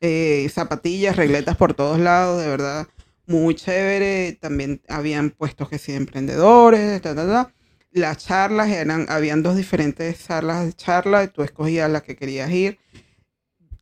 eh, 0.00 0.48
zapatillas, 0.52 1.16
regletas 1.16 1.56
por 1.56 1.74
todos 1.74 1.98
lados, 1.98 2.40
de 2.40 2.48
verdad, 2.48 2.86
muy 3.26 3.54
chévere. 3.56 4.38
También 4.40 4.80
habían 4.88 5.30
puestos 5.30 5.68
que 5.68 5.78
sí 5.78 5.90
de 5.92 5.98
emprendedores, 5.98 7.02
ta, 7.02 7.14
ta, 7.14 7.26
ta. 7.26 7.52
Las 7.92 8.18
charlas 8.18 8.68
eran, 8.70 9.06
habían 9.08 9.42
dos 9.42 9.56
diferentes 9.56 10.16
salas 10.18 10.66
de 10.66 10.72
charla, 10.72 11.24
y 11.24 11.28
tú 11.28 11.42
escogías 11.42 11.90
la 11.90 12.02
que 12.02 12.16
querías 12.16 12.50
ir. 12.50 12.78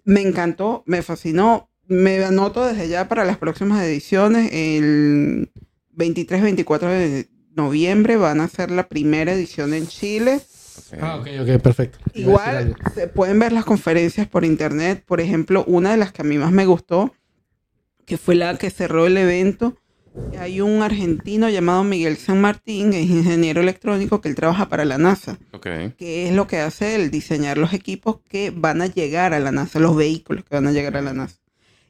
Me 0.04 0.22
encantó, 0.22 0.82
me 0.86 1.02
fascinó. 1.02 1.68
Me 1.86 2.22
anoto 2.24 2.66
desde 2.66 2.88
ya 2.88 3.08
para 3.08 3.24
las 3.24 3.38
próximas 3.38 3.82
ediciones. 3.82 4.50
El 4.52 5.50
23-24 5.96 6.80
de 6.80 7.28
noviembre 7.54 8.16
van 8.16 8.40
a 8.40 8.44
hacer 8.44 8.70
la 8.70 8.88
primera 8.88 9.32
edición 9.32 9.74
en 9.74 9.86
Chile. 9.86 10.40
Ok. 10.78 10.98
Ah, 11.00 11.16
ok, 11.16 11.28
ok, 11.42 11.62
perfecto. 11.62 11.98
Igual 12.14 12.76
se 12.94 13.08
pueden 13.08 13.38
ver 13.38 13.52
las 13.52 13.64
conferencias 13.64 14.26
por 14.26 14.44
internet. 14.44 15.02
Por 15.06 15.20
ejemplo, 15.20 15.64
una 15.66 15.90
de 15.90 15.96
las 15.96 16.12
que 16.12 16.22
a 16.22 16.24
mí 16.24 16.38
más 16.38 16.52
me 16.52 16.66
gustó, 16.66 17.14
que 18.06 18.16
fue 18.16 18.34
la 18.34 18.56
que 18.56 18.70
cerró 18.70 19.06
el 19.06 19.16
evento, 19.16 19.76
hay 20.38 20.60
un 20.60 20.82
argentino 20.82 21.48
llamado 21.48 21.84
Miguel 21.84 22.16
San 22.16 22.40
Martín, 22.40 22.92
es 22.92 23.08
ingeniero 23.08 23.60
electrónico 23.60 24.20
que 24.20 24.28
él 24.28 24.34
trabaja 24.34 24.68
para 24.68 24.84
la 24.84 24.98
NASA. 24.98 25.38
Ok. 25.52 25.66
que 25.96 26.28
es 26.28 26.34
lo 26.34 26.46
que 26.46 26.58
hace 26.58 26.94
el 26.94 27.10
diseñar 27.10 27.58
los 27.58 27.72
equipos 27.72 28.18
que 28.28 28.50
van 28.50 28.82
a 28.82 28.86
llegar 28.86 29.34
a 29.34 29.40
la 29.40 29.52
NASA, 29.52 29.78
los 29.78 29.96
vehículos 29.96 30.44
que 30.44 30.54
van 30.54 30.66
a 30.66 30.72
llegar 30.72 30.96
a 30.96 31.02
la 31.02 31.12
NASA. 31.12 31.36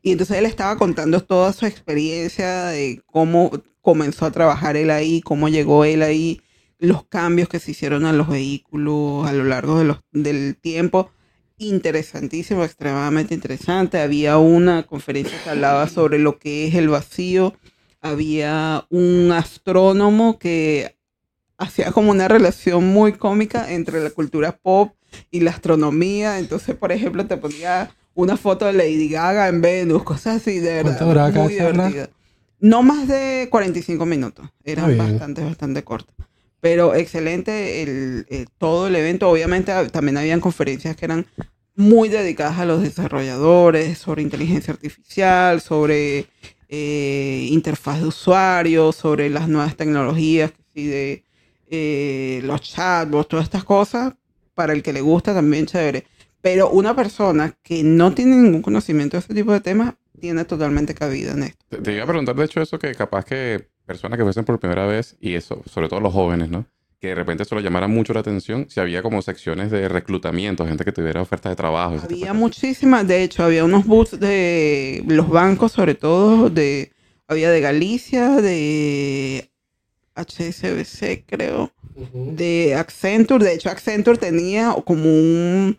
Y 0.02 0.12
entonces 0.12 0.38
él 0.38 0.46
estaba 0.46 0.76
contando 0.76 1.20
toda 1.22 1.52
su 1.52 1.66
experiencia 1.66 2.66
de 2.66 3.02
cómo 3.06 3.50
comenzó 3.82 4.26
a 4.26 4.30
trabajar 4.30 4.76
él 4.76 4.90
ahí, 4.90 5.20
cómo 5.20 5.48
llegó 5.48 5.84
él 5.84 6.02
ahí, 6.02 6.40
los 6.78 7.04
cambios 7.04 7.48
que 7.48 7.58
se 7.58 7.72
hicieron 7.72 8.04
a 8.04 8.12
los 8.12 8.28
vehículos 8.28 9.26
a 9.26 9.32
lo 9.32 9.44
largo 9.44 9.78
de 9.78 9.84
los, 9.84 9.98
del 10.12 10.56
tiempo. 10.56 11.10
Interesantísimo, 11.58 12.64
extremadamente 12.64 13.34
interesante. 13.34 13.98
Había 14.00 14.38
una 14.38 14.84
conferencia 14.84 15.36
que 15.42 15.50
hablaba 15.50 15.88
sobre 15.88 16.18
lo 16.18 16.38
que 16.38 16.68
es 16.68 16.74
el 16.76 16.88
vacío. 16.88 17.54
Había 18.00 18.86
un 18.90 19.32
astrónomo 19.32 20.38
que 20.38 20.96
hacía 21.56 21.90
como 21.92 22.10
una 22.10 22.28
relación 22.28 22.86
muy 22.86 23.12
cómica 23.12 23.72
entre 23.72 24.00
la 24.00 24.10
cultura 24.10 24.52
pop 24.52 24.94
y 25.30 25.40
la 25.40 25.50
astronomía. 25.50 26.38
Entonces, 26.38 26.76
por 26.76 26.92
ejemplo, 26.92 27.26
te 27.26 27.36
ponía 27.36 27.90
una 28.14 28.36
foto 28.36 28.66
de 28.66 28.72
Lady 28.72 29.08
Gaga 29.08 29.48
en 29.48 29.60
Venus, 29.60 30.02
cosas 30.04 30.36
así, 30.36 30.58
de 30.58 30.74
verdad. 30.74 30.82
¿Cuánto 30.82 31.04
duraba 31.06 31.32
cada 31.32 31.44
muy 31.44 31.54
divertida. 31.54 32.10
No 32.60 32.82
más 32.82 33.06
de 33.06 33.48
45 33.50 34.06
minutos. 34.06 34.48
Eran 34.64 34.90
Está 34.90 35.04
bien. 35.04 35.18
bastante, 35.18 35.44
bastante 35.44 35.84
cortas. 35.84 36.14
Pero 36.60 36.94
excelente 36.94 37.82
el, 37.82 38.26
eh, 38.28 38.46
todo 38.58 38.88
el 38.88 38.96
evento. 38.96 39.28
Obviamente 39.30 39.72
también 39.90 40.16
habían 40.16 40.40
conferencias 40.40 40.96
que 40.96 41.04
eran 41.04 41.26
muy 41.76 42.08
dedicadas 42.08 42.58
a 42.58 42.64
los 42.64 42.82
desarrolladores, 42.82 43.98
sobre 43.98 44.22
inteligencia 44.22 44.74
artificial, 44.74 45.60
sobre 45.60 46.26
eh, 46.68 47.48
interfaz 47.50 48.00
de 48.00 48.06
usuario, 48.06 48.92
sobre 48.92 49.30
las 49.30 49.48
nuevas 49.48 49.76
tecnologías, 49.76 50.52
de 50.74 51.24
eh, 51.70 52.40
los 52.44 52.60
chatbots, 52.60 53.28
todas 53.28 53.44
estas 53.44 53.64
cosas, 53.64 54.14
para 54.54 54.72
el 54.72 54.82
que 54.82 54.92
le 54.92 55.00
gusta 55.00 55.34
también 55.34 55.66
chévere. 55.66 56.04
Pero 56.40 56.70
una 56.70 56.94
persona 56.94 57.56
que 57.62 57.82
no 57.82 58.14
tiene 58.14 58.36
ningún 58.36 58.62
conocimiento 58.62 59.16
de 59.16 59.20
este 59.20 59.34
tipo 59.34 59.52
de 59.52 59.60
temas 59.60 59.94
tiene 60.20 60.44
totalmente 60.44 60.94
cabida 60.94 61.32
en 61.32 61.44
esto. 61.44 61.64
Te, 61.68 61.78
te 61.78 61.94
iba 61.94 62.04
a 62.04 62.06
preguntar, 62.06 62.36
de 62.36 62.44
hecho, 62.44 62.60
eso 62.60 62.78
que 62.78 62.94
capaz 62.94 63.24
que 63.24 63.68
personas 63.86 64.18
que 64.18 64.24
fuesen 64.24 64.44
por 64.44 64.60
primera 64.60 64.86
vez, 64.86 65.16
y 65.20 65.34
eso, 65.34 65.62
sobre 65.66 65.88
todo 65.88 66.00
los 66.00 66.12
jóvenes, 66.12 66.50
¿no? 66.50 66.66
Que 67.00 67.08
de 67.08 67.14
repente 67.14 67.44
eso 67.44 67.54
le 67.54 67.62
llamara 67.62 67.86
mucho 67.86 68.12
la 68.12 68.20
atención, 68.20 68.66
si 68.68 68.80
había 68.80 69.02
como 69.02 69.22
secciones 69.22 69.70
de 69.70 69.88
reclutamiento, 69.88 70.66
gente 70.66 70.84
que 70.84 70.92
tuviera 70.92 71.22
ofertas 71.22 71.52
de 71.52 71.56
trabajo. 71.56 71.96
Había 72.02 72.32
muchísimas, 72.32 73.06
de 73.06 73.22
hecho, 73.22 73.44
había 73.44 73.64
unos 73.64 73.86
booths 73.86 74.18
de 74.18 75.04
los 75.06 75.28
bancos, 75.28 75.72
sobre 75.72 75.94
todo, 75.94 76.50
de 76.50 76.92
había 77.28 77.50
de 77.50 77.60
Galicia, 77.60 78.30
de 78.40 79.50
HSBC, 80.16 81.24
creo, 81.26 81.70
de 82.12 82.74
Accenture. 82.74 83.44
De 83.44 83.54
hecho, 83.54 83.68
Accenture 83.68 84.18
tenía 84.18 84.74
como 84.84 85.04
un, 85.04 85.78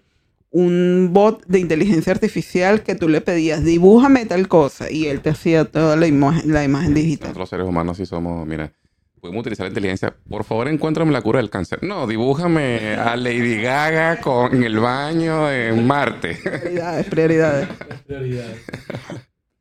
un 0.52 1.10
bot 1.12 1.46
de 1.48 1.60
inteligencia 1.60 2.14
artificial 2.14 2.84
que 2.84 2.96
tú 2.96 3.10
le 3.10 3.22
pedías, 3.22 3.64
dibújame 3.64 4.26
tal 4.26 4.48
cosa, 4.48 4.92
y 4.92 5.08
él 5.08 5.22
te 5.22 5.32
hacía 5.32 5.66
toda 5.66 5.96
la 5.96 6.08
imagen, 6.08 6.54
la 6.54 6.64
imagen 6.64 6.94
digital. 6.94 7.30
Nosotros 7.30 7.42
los 7.42 7.50
seres 7.50 7.68
humanos 7.68 7.98
sí 7.98 8.06
somos, 8.06 8.48
mira, 8.48 8.72
podemos 9.20 9.42
utilizar 9.42 9.66
la 9.66 9.70
inteligencia. 9.70 10.16
Por 10.28 10.44
favor, 10.44 10.68
encuéntrame 10.68 11.12
la 11.12 11.22
cura 11.22 11.40
del 11.40 11.50
cáncer. 11.50 11.84
No, 11.84 12.08
dibújame 12.08 12.96
a 12.96 13.16
Lady 13.16 13.62
Gaga 13.62 14.20
con, 14.20 14.56
en 14.56 14.64
el 14.64 14.80
baño 14.80 15.52
en 15.52 15.86
Marte. 15.86 16.36
Prioridades, 16.42 17.06
prioridades. 17.08 17.70
Prioridades. 18.08 18.62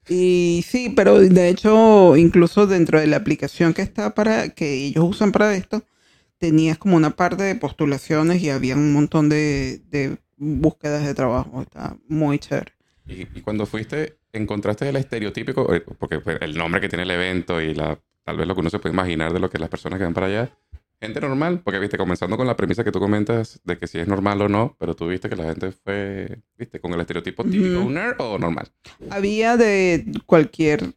Y 0.09 0.65
sí, 0.67 0.93
pero 0.97 1.19
de 1.19 1.49
hecho, 1.49 2.17
incluso 2.17 2.67
dentro 2.67 2.99
de 2.99 3.07
la 3.07 3.19
aplicación 3.19 3.75
que 3.75 3.83
está 3.83 4.15
para, 4.15 4.49
que 4.49 4.73
ellos 4.73 5.05
usan 5.05 5.33
para 5.33 5.55
esto, 5.55 5.83
tenías 6.39 6.79
como 6.79 6.97
una 6.97 7.11
parte 7.11 7.43
de 7.43 7.55
postulaciones 7.55 8.43
y 8.43 8.49
había 8.49 8.75
un 8.75 8.93
montón 8.93 9.29
de, 9.29 9.83
de 9.91 10.17
búsquedas 10.37 11.05
de 11.05 11.15
trabajo. 11.15 11.63
Está 11.63 11.97
muy 12.09 12.39
chévere. 12.39 12.73
Y, 13.07 13.23
y 13.23 13.43
cuando 13.43 13.67
fuiste, 13.67 14.19
encontraste 14.33 14.89
el 14.89 14.97
estereotípico, 14.97 15.75
eh, 15.75 15.85
porque 15.99 16.21
pues, 16.21 16.39
el 16.41 16.57
nombre 16.57 16.81
que 16.81 16.89
tiene 16.89 17.03
el 17.03 17.11
evento 17.11 17.61
y 17.61 17.75
la, 17.75 17.99
tal 18.29 18.37
vez 18.37 18.47
lo 18.47 18.55
que 18.55 18.61
uno 18.61 18.69
se 18.69 18.79
puede 18.79 18.93
imaginar 18.93 19.33
de 19.33 19.41
lo 19.41 19.49
que 19.49 19.59
las 19.59 19.71
personas 19.71 19.99
que 19.99 20.05
van 20.05 20.13
para 20.13 20.27
allá, 20.27 20.51
gente 21.01 21.19
normal, 21.19 21.63
porque 21.65 21.79
viste, 21.79 21.97
comenzando 21.97 22.37
con 22.37 22.47
la 22.47 22.57
premisa 22.57 22.85
que 22.85 22.93
tú 22.93 23.01
comentas 23.01 23.59
de 23.65 23.79
que 23.79 23.87
si 23.87 23.99
es 23.99 24.07
normal 24.07 24.43
o 24.43 24.51
no, 24.51 24.77
pero 24.79 24.95
tú 24.95 25.09
viste 25.09 25.31
que 25.31 25.37
la 25.37 25.45
gente 25.45 25.73
fue, 25.73 26.43
viste, 26.59 26.79
con 26.79 26.93
el 26.93 27.01
estereotipo 27.01 27.43
típico, 27.45 27.81
un 27.81 27.95
nerd 27.95 28.21
o 28.21 28.39
normal. 28.39 28.71
Había 29.09 29.57
de 29.57 30.05
cualquier 30.27 30.93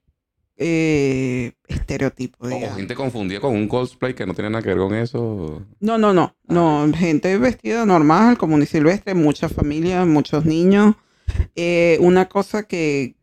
eh, 0.58 1.54
estereotipo, 1.70 2.48
O 2.48 2.76
gente 2.76 2.96
confundida 2.96 3.40
con 3.40 3.56
un 3.56 3.70
cosplay 3.70 4.14
que 4.14 4.26
no 4.26 4.34
tiene 4.34 4.50
nada 4.50 4.62
que 4.62 4.68
ver 4.68 4.80
con 4.80 4.94
eso. 4.94 5.66
No, 5.80 5.98
no, 5.98 6.12
no, 6.14 6.36
no, 6.50 6.92
gente 6.94 7.38
vestida 7.38 7.86
normal, 7.86 8.38
común 8.38 8.62
y 8.62 8.66
silvestre, 8.66 9.14
muchas 9.14 9.54
familias, 9.54 10.06
muchos 10.06 10.44
niños. 10.44 10.96
Eh, 11.56 11.98
una 12.02 12.28
cosa 12.28 12.64
que 12.64 13.16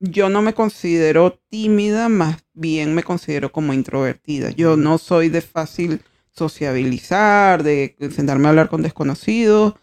yo 0.00 0.28
no 0.28 0.42
me 0.42 0.54
considero 0.54 1.40
tímida, 1.48 2.08
más 2.08 2.44
bien 2.54 2.94
me 2.94 3.02
considero 3.02 3.50
como 3.50 3.72
introvertida. 3.72 4.50
Yo 4.50 4.76
no 4.76 4.98
soy 4.98 5.28
de 5.28 5.40
fácil 5.40 6.02
sociabilizar, 6.30 7.62
de 7.62 7.96
sentarme 8.14 8.46
a 8.46 8.50
hablar 8.50 8.68
con 8.68 8.82
desconocidos. 8.82 9.74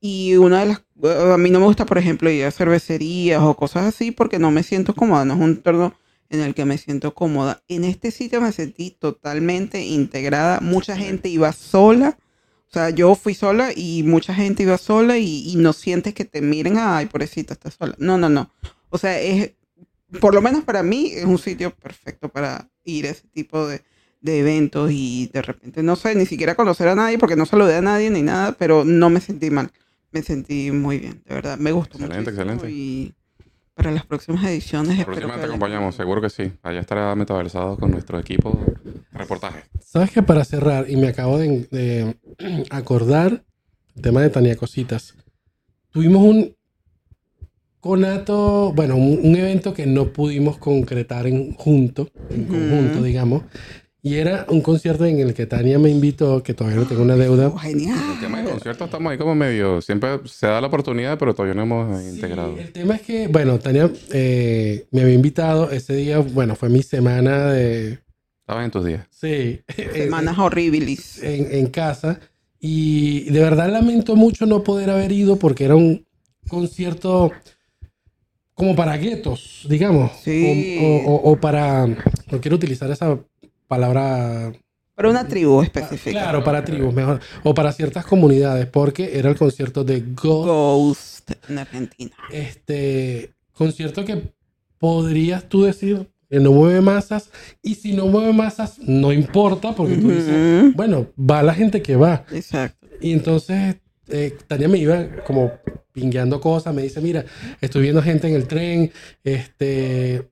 Y 0.00 0.36
una 0.36 0.60
de 0.60 0.66
las... 0.66 0.82
A 1.32 1.38
mí 1.38 1.50
no 1.50 1.60
me 1.60 1.66
gusta, 1.66 1.86
por 1.86 1.98
ejemplo, 1.98 2.30
ir 2.30 2.44
a 2.44 2.50
cervecerías 2.50 3.42
o 3.42 3.54
cosas 3.56 3.84
así 3.84 4.10
porque 4.10 4.38
no 4.38 4.50
me 4.50 4.62
siento 4.62 4.94
cómoda, 4.94 5.24
no 5.24 5.34
es 5.34 5.40
un 5.40 5.50
entorno 5.50 5.94
en 6.30 6.40
el 6.40 6.54
que 6.54 6.64
me 6.64 6.78
siento 6.78 7.14
cómoda. 7.14 7.62
En 7.68 7.84
este 7.84 8.10
sitio 8.10 8.40
me 8.40 8.52
sentí 8.52 8.90
totalmente 8.90 9.84
integrada. 9.84 10.60
Mucha 10.60 10.96
gente 10.96 11.28
iba 11.28 11.52
sola. 11.52 12.18
O 12.68 12.72
sea, 12.72 12.90
yo 12.90 13.14
fui 13.16 13.34
sola 13.34 13.70
y 13.74 14.02
mucha 14.04 14.32
gente 14.32 14.62
iba 14.62 14.78
sola 14.78 15.18
y, 15.18 15.50
y 15.50 15.56
no 15.56 15.72
sientes 15.72 16.14
que 16.14 16.24
te 16.24 16.40
miren, 16.40 16.76
ay, 16.78 17.06
pobrecita, 17.06 17.54
estás 17.54 17.74
sola. 17.74 17.94
No, 17.98 18.16
no, 18.16 18.28
no. 18.28 18.52
O 18.90 18.98
sea, 18.98 19.18
es, 19.20 19.52
por 20.20 20.34
lo 20.34 20.42
menos 20.42 20.64
para 20.64 20.82
mí, 20.82 21.12
es 21.14 21.24
un 21.24 21.38
sitio 21.38 21.70
perfecto 21.74 22.28
para 22.28 22.68
ir 22.84 23.06
a 23.06 23.10
ese 23.10 23.28
tipo 23.28 23.66
de, 23.66 23.82
de 24.20 24.40
eventos 24.40 24.90
y 24.92 25.30
de 25.32 25.42
repente, 25.42 25.82
no 25.82 25.96
sé, 25.96 26.14
ni 26.14 26.26
siquiera 26.26 26.54
conocer 26.54 26.88
a 26.88 26.94
nadie 26.94 27.18
porque 27.18 27.36
no 27.36 27.46
saludé 27.46 27.76
a 27.76 27.82
nadie 27.82 28.10
ni 28.10 28.22
nada, 28.22 28.52
pero 28.58 28.84
no 28.84 29.10
me 29.10 29.20
sentí 29.20 29.50
mal. 29.50 29.70
Me 30.12 30.22
sentí 30.22 30.72
muy 30.72 30.98
bien, 30.98 31.22
de 31.24 31.34
verdad. 31.34 31.58
Me 31.58 31.70
gustó 31.72 31.98
Excelente, 31.98 32.32
muchísimo 32.32 32.52
excelente. 32.52 32.70
Y 32.72 33.14
para 33.74 33.92
las 33.92 34.04
próximas 34.04 34.44
ediciones 34.44 34.96
La 34.96 35.02
espero 35.02 35.16
próxima 35.16 35.34
que 35.34 35.40
te 35.40 35.46
acompañamos, 35.46 35.94
seguro 35.94 36.20
que 36.20 36.30
sí. 36.30 36.52
Allá 36.62 36.80
estará 36.80 37.14
metaversado 37.14 37.76
con 37.76 37.92
nuestro 37.92 38.18
equipo 38.18 38.60
de 38.84 39.00
reportaje. 39.12 39.64
Sabes 39.80 40.10
que 40.10 40.22
para 40.22 40.44
cerrar, 40.44 40.90
y 40.90 40.96
me 40.96 41.08
acabo 41.08 41.38
de, 41.38 41.68
de 41.70 42.16
acordar 42.70 43.44
el 43.94 44.02
tema 44.02 44.20
de 44.20 44.30
Tania 44.30 44.56
Cositas, 44.56 45.14
tuvimos 45.90 46.22
un 46.22 46.56
conato, 47.80 48.72
bueno, 48.74 48.96
un, 48.96 49.18
un 49.22 49.36
evento 49.36 49.74
que 49.74 49.86
no 49.86 50.12
pudimos 50.12 50.58
concretar 50.58 51.26
en 51.26 51.54
junto, 51.54 52.08
en 52.30 52.44
conjunto, 52.44 53.02
digamos, 53.02 53.42
y 54.02 54.14
era 54.14 54.46
un 54.48 54.62
concierto 54.62 55.04
en 55.04 55.18
el 55.20 55.34
que 55.34 55.44
Tania 55.44 55.78
me 55.78 55.90
invitó, 55.90 56.42
que 56.42 56.54
todavía 56.54 56.80
no 56.80 56.86
tengo 56.86 57.02
una 57.02 57.16
deuda. 57.16 57.48
Oh, 57.48 57.58
genial. 57.58 57.98
El 58.14 58.20
tema 58.20 58.42
de 58.42 58.50
conciertos 58.50 58.86
estamos 58.86 59.12
ahí 59.12 59.18
como 59.18 59.34
medio. 59.34 59.82
Siempre 59.82 60.20
se 60.24 60.46
da 60.46 60.60
la 60.60 60.68
oportunidad, 60.68 61.18
pero 61.18 61.34
todavía 61.34 61.54
no 61.54 61.62
hemos 61.62 62.00
eh, 62.00 62.08
integrado. 62.14 62.54
Sí, 62.54 62.60
el 62.62 62.72
tema 62.72 62.94
es 62.94 63.02
que, 63.02 63.28
bueno, 63.28 63.58
Tania 63.58 63.90
eh, 64.12 64.86
me 64.90 65.02
había 65.02 65.12
invitado 65.12 65.70
ese 65.70 65.94
día, 65.94 66.18
bueno, 66.18 66.56
fue 66.56 66.70
mi 66.70 66.82
semana 66.82 67.50
de... 67.50 67.98
Estabas 68.40 68.64
en 68.64 68.70
tus 68.70 68.86
días. 68.86 69.06
Sí, 69.10 69.60
Semanas 69.92 70.38
horribles. 70.38 71.18
en, 71.22 71.52
en 71.52 71.66
casa. 71.66 72.20
Y 72.58 73.30
de 73.30 73.40
verdad 73.40 73.70
lamento 73.70 74.16
mucho 74.16 74.46
no 74.46 74.62
poder 74.64 74.88
haber 74.88 75.12
ido 75.12 75.36
porque 75.36 75.64
era 75.66 75.76
un 75.76 76.06
concierto 76.48 77.32
como 78.60 78.76
para 78.76 78.96
guetos, 78.98 79.64
digamos. 79.68 80.12
Sí. 80.22 80.78
O, 80.82 81.12
o- 81.14 81.30
o- 81.32 81.36
para, 81.40 81.86
no 81.86 82.40
quiero 82.42 82.56
utilizar 82.56 82.90
esa 82.90 83.18
palabra. 83.66 84.52
Para 84.94 85.08
una 85.08 85.26
tribu 85.26 85.62
específica. 85.62 86.10
Claro, 86.20 86.44
para 86.44 86.62
tribus, 86.62 86.92
mejor. 86.92 87.20
O 87.42 87.54
para 87.54 87.72
ciertas 87.72 88.04
comunidades, 88.04 88.66
porque 88.66 89.18
era 89.18 89.30
el 89.30 89.36
concierto 89.36 89.82
de 89.82 90.00
Ghost. 90.00 90.46
Ghost 90.46 91.30
en 91.48 91.58
Argentina. 91.58 92.14
Este 92.30 93.32
concierto 93.54 94.04
que 94.04 94.32
podrías 94.78 95.48
tú 95.48 95.62
decir 95.62 96.06
que 96.28 96.38
no 96.38 96.52
mueve 96.52 96.82
masas. 96.82 97.30
Y 97.62 97.76
si 97.76 97.94
no 97.94 98.06
mueve 98.08 98.32
masas, 98.34 98.78
no 98.78 99.10
importa, 99.12 99.74
porque 99.74 99.96
tú 99.96 100.10
dices, 100.10 100.74
bueno, 100.76 101.06
va 101.18 101.42
la 101.42 101.54
gente 101.54 101.80
que 101.80 101.96
va. 101.96 102.24
Exacto. 102.30 102.86
Y 103.00 103.12
entonces 103.12 103.76
eh, 104.10 104.36
Tania 104.46 104.68
me 104.68 104.78
iba 104.78 105.06
como 105.26 105.52
pingueando 105.92 106.40
cosas, 106.40 106.74
me 106.74 106.82
dice, 106.82 107.00
mira, 107.00 107.24
estoy 107.60 107.82
viendo 107.82 108.02
gente 108.02 108.28
en 108.28 108.34
el 108.34 108.46
tren, 108.46 108.92
este, 109.24 110.28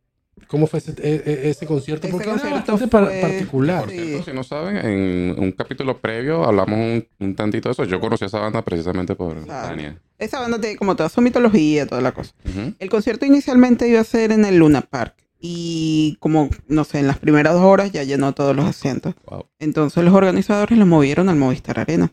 ¿cómo 0.47 0.67
fue 0.67 0.79
ese, 0.79 0.93
e- 1.03 1.23
e- 1.27 1.51
ese 1.51 1.67
concierto? 1.67 2.07
Ese 2.07 2.13
Porque 2.13 2.29
era 2.31 2.39
concierto 2.39 2.73
bastante 2.73 2.89
par- 2.89 3.07
fue- 3.07 3.21
particular. 3.21 3.81
Por 3.85 3.91
Sí. 3.91 3.99
cierto, 3.99 4.25
si 4.25 4.33
no 4.33 4.45
saben, 4.45 4.77
en 4.77 5.35
un 5.39 5.53
capítulo 5.53 5.99
previo 5.99 6.45
hablamos 6.45 6.79
un, 6.79 7.07
un 7.19 7.35
tantito 7.35 7.69
de 7.69 7.73
eso. 7.73 7.85
Yo 7.85 8.01
conocí 8.01 8.25
a 8.25 8.29
esa 8.29 8.39
banda 8.39 8.63
precisamente 8.63 9.15
por 9.15 9.43
Claro. 9.45 9.69
Tania. 9.69 10.01
Esa 10.19 10.41
banda 10.41 10.61
tiene 10.61 10.77
como 10.77 10.97
toda 10.97 11.09
su 11.09 11.21
mitología, 11.21 11.87
toda 11.87 12.01
la 12.01 12.13
cosa. 12.13 12.33
El 12.79 12.89
concierto 12.91 13.27
inicialmente 13.27 13.89
iba 13.89 14.01
a 14.01 14.05
ser 14.05 14.33
en 14.33 14.45
el 14.45 14.57
Luna 14.59 14.81
Park. 14.83 15.15
Y 15.41 16.17
como, 16.19 16.51
no 16.67 16.83
sé, 16.83 16.99
en 16.99 17.07
las 17.07 17.19
primeras 17.19 17.53
dos 17.55 17.63
horas 17.63 17.93
ya 17.93 18.03
llenó 18.03 18.33
todos 18.33 18.57
los 18.57 18.65
asientos. 18.65 19.15
Wow. 19.27 19.47
Entonces 19.61 20.03
los 20.03 20.13
organizadores 20.13 20.77
lo 20.77 20.85
movieron 20.87 21.29
al 21.29 21.37
Movistar 21.37 21.79
Arena, 21.79 22.11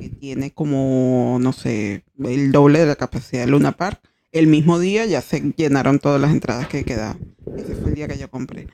que 0.00 0.08
tiene 0.10 0.52
como, 0.52 1.38
no 1.40 1.52
sé, 1.52 2.04
el 2.24 2.52
doble 2.52 2.80
de 2.80 2.86
la 2.86 2.96
capacidad 2.96 3.44
de 3.44 3.50
Luna 3.50 3.72
Park. 3.72 4.00
El 4.32 4.46
mismo 4.46 4.78
día 4.78 5.04
ya 5.06 5.20
se 5.20 5.40
llenaron 5.56 5.98
todas 5.98 6.20
las 6.20 6.32
entradas 6.32 6.66
que 6.68 6.84
quedaban. 6.84 7.18
Ese 7.56 7.74
fue 7.74 7.90
el 7.90 7.94
día 7.94 8.08
que 8.08 8.18
yo 8.18 8.30
compré. 8.30 8.68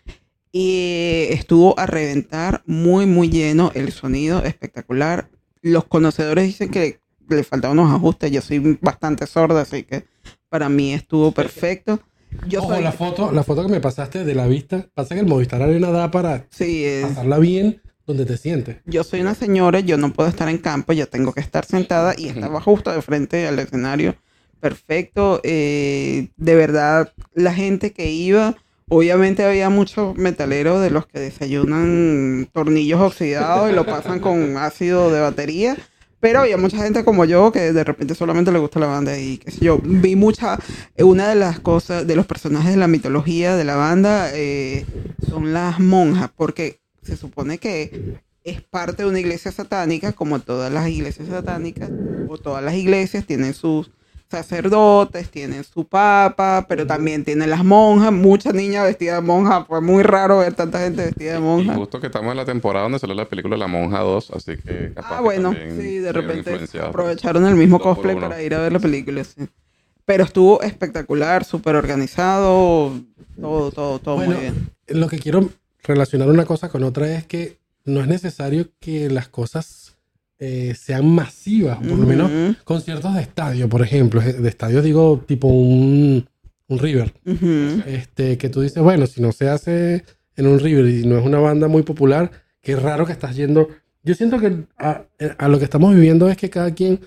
Y 0.52 1.26
estuvo 1.30 1.78
a 1.78 1.86
reventar, 1.86 2.62
muy, 2.66 3.06
muy 3.06 3.28
lleno, 3.28 3.70
el 3.74 3.92
sonido 3.92 4.42
espectacular. 4.44 5.28
Los 5.60 5.84
conocedores 5.84 6.44
dicen 6.46 6.70
que 6.70 7.00
le 7.28 7.44
faltaban 7.44 7.78
unos 7.78 7.94
ajustes. 7.94 8.30
Yo 8.30 8.40
soy 8.40 8.78
bastante 8.80 9.26
sorda, 9.26 9.62
así 9.62 9.82
que 9.82 10.04
para 10.48 10.68
mí 10.68 10.94
estuvo 10.94 11.32
perfecto. 11.32 12.00
Yo 12.46 12.60
Ojo, 12.60 12.74
soy... 12.74 12.82
la 12.84 12.92
foto, 12.92 13.32
la 13.32 13.42
foto 13.42 13.62
que 13.66 13.72
me 13.72 13.80
pasaste 13.80 14.24
de 14.24 14.34
la 14.34 14.46
vista, 14.46 14.86
pasa 14.94 15.14
que 15.14 15.20
el 15.22 15.26
Movistar 15.26 15.60
Arena 15.62 15.90
da 15.90 16.10
para 16.10 16.46
Sí, 16.50 16.84
es- 16.84 17.06
pasarla 17.08 17.38
bien 17.38 17.82
donde 18.08 18.24
te 18.24 18.38
sientes. 18.38 18.78
Yo 18.86 19.04
soy 19.04 19.20
una 19.20 19.34
señora, 19.34 19.80
yo 19.80 19.98
no 19.98 20.12
puedo 20.12 20.28
estar 20.30 20.48
en 20.48 20.58
campo, 20.58 20.94
yo 20.94 21.06
tengo 21.06 21.32
que 21.34 21.40
estar 21.40 21.64
sentada 21.66 22.14
y 22.16 22.28
estaba 22.28 22.60
justo 22.60 22.90
de 22.90 23.02
frente 23.02 23.46
al 23.46 23.58
escenario. 23.58 24.16
Perfecto. 24.60 25.40
eh, 25.44 26.30
de 26.36 26.54
verdad, 26.56 27.12
la 27.34 27.54
gente 27.54 27.92
que 27.92 28.10
iba, 28.10 28.56
obviamente 28.88 29.44
había 29.44 29.68
muchos 29.68 30.16
metaleros 30.16 30.82
de 30.82 30.90
los 30.90 31.06
que 31.06 31.20
desayunan 31.20 32.48
tornillos 32.52 33.00
oxidados 33.00 33.70
y 33.70 33.74
lo 33.74 33.84
pasan 33.84 34.20
con 34.20 34.56
ácido 34.56 35.12
de 35.12 35.20
batería, 35.20 35.76
Pero 36.20 36.40
había 36.40 36.56
mucha 36.56 36.78
gente 36.78 37.04
como 37.04 37.24
yo 37.26 37.52
que 37.52 37.72
de 37.72 37.84
repente 37.84 38.14
solamente 38.16 38.50
le 38.50 38.58
gusta 38.58 38.80
la 38.80 38.86
banda 38.86 39.16
y 39.18 39.38
qué 39.38 39.52
sé 39.52 39.64
yo. 39.64 39.78
Vi 39.84 40.16
mucha, 40.16 40.58
una 40.98 41.28
de 41.28 41.36
las 41.36 41.60
cosas, 41.60 42.06
de 42.06 42.16
los 42.16 42.26
personajes 42.26 42.70
de 42.72 42.76
la 42.78 42.88
mitología 42.88 43.54
de 43.54 43.64
la 43.64 43.76
banda 43.76 44.30
eh, 44.34 44.84
son 45.28 45.52
las 45.52 45.78
monjas, 45.78 46.30
porque 46.34 46.80
se 47.08 47.16
supone 47.16 47.58
que 47.58 48.20
es 48.44 48.62
parte 48.62 49.02
de 49.02 49.08
una 49.08 49.20
iglesia 49.20 49.52
satánica, 49.52 50.12
como 50.12 50.38
todas 50.40 50.72
las 50.72 50.88
iglesias 50.88 51.28
satánicas, 51.28 51.90
o 52.28 52.38
todas 52.38 52.62
las 52.62 52.74
iglesias 52.74 53.24
tienen 53.26 53.54
sus 53.54 53.90
sacerdotes, 54.30 55.30
tienen 55.30 55.64
su 55.64 55.86
papa, 55.86 56.66
pero 56.68 56.86
también 56.86 57.24
tienen 57.24 57.48
las 57.48 57.64
monjas, 57.64 58.12
mucha 58.12 58.52
niña 58.52 58.84
vestida 58.84 59.16
de 59.16 59.20
monja, 59.22 59.64
fue 59.64 59.80
muy 59.80 60.02
raro 60.02 60.38
ver 60.38 60.52
tanta 60.52 60.80
gente 60.80 61.06
vestida 61.06 61.34
de 61.34 61.38
monja. 61.40 61.72
Y 61.72 61.76
justo 61.76 61.98
que 61.98 62.08
estamos 62.08 62.30
en 62.30 62.36
la 62.36 62.44
temporada 62.44 62.84
donde 62.84 62.98
salió 62.98 63.14
la 63.14 63.26
película 63.26 63.56
La 63.56 63.66
Monja 63.66 64.00
2, 64.00 64.30
así 64.32 64.56
que 64.58 64.92
capaz 64.94 65.18
Ah, 65.18 65.20
bueno, 65.22 65.54
sí, 65.54 65.98
de 65.98 66.12
repente 66.12 66.78
aprovecharon 66.78 67.46
el 67.46 67.54
mismo 67.54 67.80
cosplay 67.80 68.16
para 68.16 68.42
ir 68.42 68.54
a 68.54 68.60
ver 68.60 68.72
la 68.72 68.78
película, 68.78 69.24
sí. 69.24 69.48
Pero 70.04 70.24
estuvo 70.24 70.62
espectacular, 70.62 71.44
súper 71.44 71.76
organizado, 71.76 72.92
todo, 73.40 73.70
todo, 73.72 73.98
todo 73.98 74.16
Bueno, 74.16 74.32
muy 74.32 74.40
bien. 74.40 74.70
Lo 74.88 75.08
que 75.08 75.18
quiero 75.18 75.50
relacionar 75.82 76.28
una 76.28 76.44
cosa 76.44 76.68
con 76.68 76.82
otra 76.84 77.12
es 77.14 77.26
que 77.26 77.58
no 77.84 78.00
es 78.00 78.06
necesario 78.08 78.68
que 78.80 79.08
las 79.10 79.28
cosas 79.28 79.96
eh, 80.38 80.74
sean 80.78 81.08
masivas, 81.08 81.78
por 81.78 81.98
lo 81.98 82.06
menos 82.06 82.30
Ujú, 82.30 82.56
conciertos 82.64 83.14
de 83.14 83.22
estadio, 83.22 83.68
por 83.68 83.82
ejemplo. 83.82 84.20
De 84.20 84.48
estadio 84.48 84.82
digo 84.82 85.24
tipo 85.26 85.48
un, 85.48 86.28
un 86.68 86.78
River. 86.78 87.12
ujú. 87.26 87.82
Este, 87.86 88.38
que 88.38 88.48
tú 88.48 88.60
dices, 88.60 88.82
bueno, 88.82 89.06
si 89.06 89.20
no 89.20 89.32
se 89.32 89.48
hace 89.48 90.04
en 90.36 90.46
un 90.46 90.60
River 90.60 90.86
y 90.88 91.06
no 91.06 91.18
es 91.18 91.26
una 91.26 91.40
banda 91.40 91.66
muy 91.66 91.82
popular, 91.82 92.30
qué 92.60 92.76
raro 92.76 93.04
que 93.06 93.12
estás 93.12 93.34
yendo. 93.34 93.68
Yo 94.04 94.14
siento 94.14 94.38
que 94.38 94.64
a, 94.78 95.02
a 95.38 95.48
lo 95.48 95.58
que 95.58 95.64
estamos 95.64 95.92
viviendo 95.94 96.28
es 96.28 96.36
que 96.36 96.50
cada 96.50 96.72
quien 96.72 97.00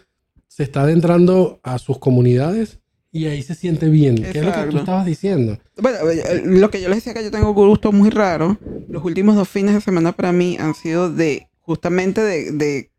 se 0.47 0.63
está 0.63 0.81
adentrando 0.81 1.61
a 1.63 1.77
sus 1.77 1.99
comunidades 1.99 2.79
y 3.11 3.25
ahí 3.25 3.43
se 3.43 3.55
siente 3.55 3.89
bien. 3.89 4.15
¿Qué 4.15 4.29
es 4.29 4.35
lo 4.35 4.41
que 4.41 4.45
tú 4.45 4.49
Exacto. 4.49 4.77
estabas 4.79 5.05
diciendo? 5.05 5.59
Bueno, 5.77 5.97
eh, 6.09 6.43
lo 6.45 6.69
que 6.69 6.81
yo 6.81 6.87
les 6.87 6.97
decía 6.99 7.13
que 7.13 7.23
yo 7.23 7.31
tengo 7.31 7.53
gustos 7.53 7.93
muy 7.93 8.09
raros. 8.09 8.57
Los 8.87 9.03
últimos 9.03 9.35
dos 9.35 9.49
fines 9.49 9.73
de 9.73 9.81
semana 9.81 10.13
para 10.13 10.31
mí 10.31 10.57
han 10.59 10.73
sido 10.75 11.11
de 11.11 11.47
justamente 11.59 12.21
de, 12.21 12.51
de 12.51 12.91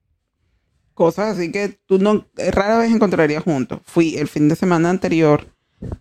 cosas 0.94 1.36
así 1.36 1.50
que 1.50 1.78
tú 1.86 1.98
no 1.98 2.26
eh, 2.36 2.50
rara 2.50 2.78
vez 2.78 2.92
encontrarías 2.92 3.42
juntos. 3.42 3.80
Fui 3.84 4.16
el 4.16 4.28
fin 4.28 4.48
de 4.48 4.56
semana 4.56 4.90
anterior 4.90 5.46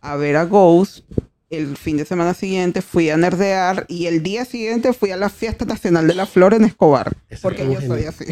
a 0.01 0.15
ver 0.17 0.35
a 0.35 0.43
Ghost. 0.45 1.05
El 1.51 1.75
fin 1.75 1.97
de 1.97 2.05
semana 2.05 2.33
siguiente 2.33 2.81
fui 2.81 3.09
a 3.09 3.17
nerdear 3.17 3.85
y 3.89 4.05
el 4.05 4.23
día 4.23 4.45
siguiente 4.45 4.93
fui 4.93 5.11
a 5.11 5.17
la 5.17 5.27
fiesta 5.27 5.65
nacional 5.65 6.07
de 6.07 6.15
la 6.15 6.25
flor 6.25 6.53
en 6.53 6.63
Escobar. 6.63 7.17
Porque 7.41 7.65
yo 7.65 7.81
soy 7.81 8.05
así. 8.05 8.23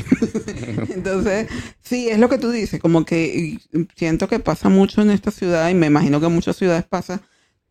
Entonces, 0.93 1.47
sí, 1.81 2.07
es 2.07 2.17
lo 2.17 2.29
que 2.29 2.38
tú 2.38 2.49
dices, 2.49 2.79
como 2.79 3.03
que 3.03 3.57
siento 3.97 4.29
que 4.29 4.39
pasa 4.39 4.69
mucho 4.69 5.01
en 5.01 5.11
esta 5.11 5.31
ciudad 5.31 5.69
y 5.69 5.73
me 5.73 5.88
imagino 5.88 6.21
que 6.21 6.27
en 6.27 6.33
muchas 6.33 6.55
ciudades 6.55 6.85
pasa. 6.85 7.21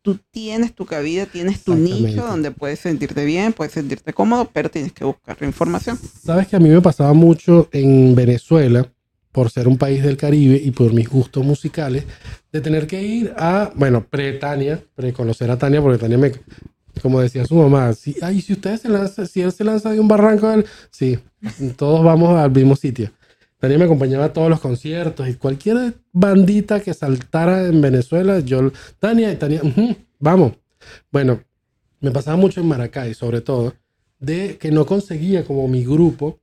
Tú 0.03 0.19
tienes 0.29 0.75
tu 0.75 0.85
cabida, 0.85 1.25
tienes 1.25 1.63
tu 1.63 1.73
nicho 1.73 2.27
donde 2.27 2.51
puedes 2.51 2.79
sentirte 2.79 3.25
bien, 3.25 3.51
puedes 3.51 3.73
sentirte 3.73 4.13
cómodo, 4.13 4.51
pero 4.53 4.69
tienes 4.69 4.93
que 4.93 5.03
buscar 5.03 5.35
la 5.39 5.47
información. 5.47 5.97
Sabes 6.23 6.47
que 6.47 6.57
a 6.57 6.59
mí 6.59 6.69
me 6.69 6.79
pasaba 6.79 7.13
mucho 7.13 7.69
en 7.71 8.13
Venezuela, 8.13 8.87
por 9.31 9.51
ser 9.51 9.67
un 9.67 9.77
país 9.77 10.03
del 10.03 10.17
Caribe 10.17 10.59
y 10.63 10.71
por 10.71 10.93
mis 10.93 11.07
gustos 11.07 11.45
musicales, 11.45 12.05
de 12.51 12.61
tener 12.61 12.87
que 12.87 13.01
ir 13.03 13.33
a, 13.37 13.71
bueno, 13.75 14.05
pre-Tania, 14.09 14.81
pre-conocer 14.95 15.51
a 15.51 15.57
Tania, 15.57 15.81
porque 15.81 15.99
Tania 15.99 16.17
me, 16.17 16.31
como 17.01 17.21
decía 17.21 17.45
su 17.45 17.55
mamá, 17.55 17.93
si, 17.93 18.15
ay, 18.21 18.41
si 18.41 18.53
ustedes 18.53 18.81
se 18.81 18.89
lanza, 18.89 19.25
si 19.25 19.41
él 19.41 19.51
se 19.51 19.63
lanza 19.63 19.91
de 19.91 19.99
un 19.99 20.07
barranco, 20.07 20.51
él, 20.51 20.65
sí, 20.91 21.19
todos 21.75 22.03
vamos 22.03 22.37
al 22.37 22.51
mismo 22.51 22.75
sitio. 22.75 23.11
Tania 23.59 23.77
me 23.77 23.85
acompañaba 23.85 24.25
a 24.25 24.33
todos 24.33 24.49
los 24.49 24.61
conciertos 24.61 25.27
y 25.27 25.33
cualquier 25.33 25.93
bandita 26.13 26.79
que 26.79 26.93
saltara 26.93 27.67
en 27.67 27.81
Venezuela, 27.81 28.39
yo, 28.39 28.71
Tania, 28.99 29.37
Tania, 29.37 29.61
ujú, 29.61 29.95
vamos. 30.17 30.53
Bueno, 31.11 31.43
me 31.99 32.11
pasaba 32.11 32.37
mucho 32.37 32.61
en 32.61 32.67
Maracay, 32.67 33.13
sobre 33.13 33.41
todo, 33.41 33.73
de 34.19 34.57
que 34.57 34.71
no 34.71 34.85
conseguía 34.85 35.43
como 35.43 35.67
mi 35.67 35.83
grupo. 35.83 36.39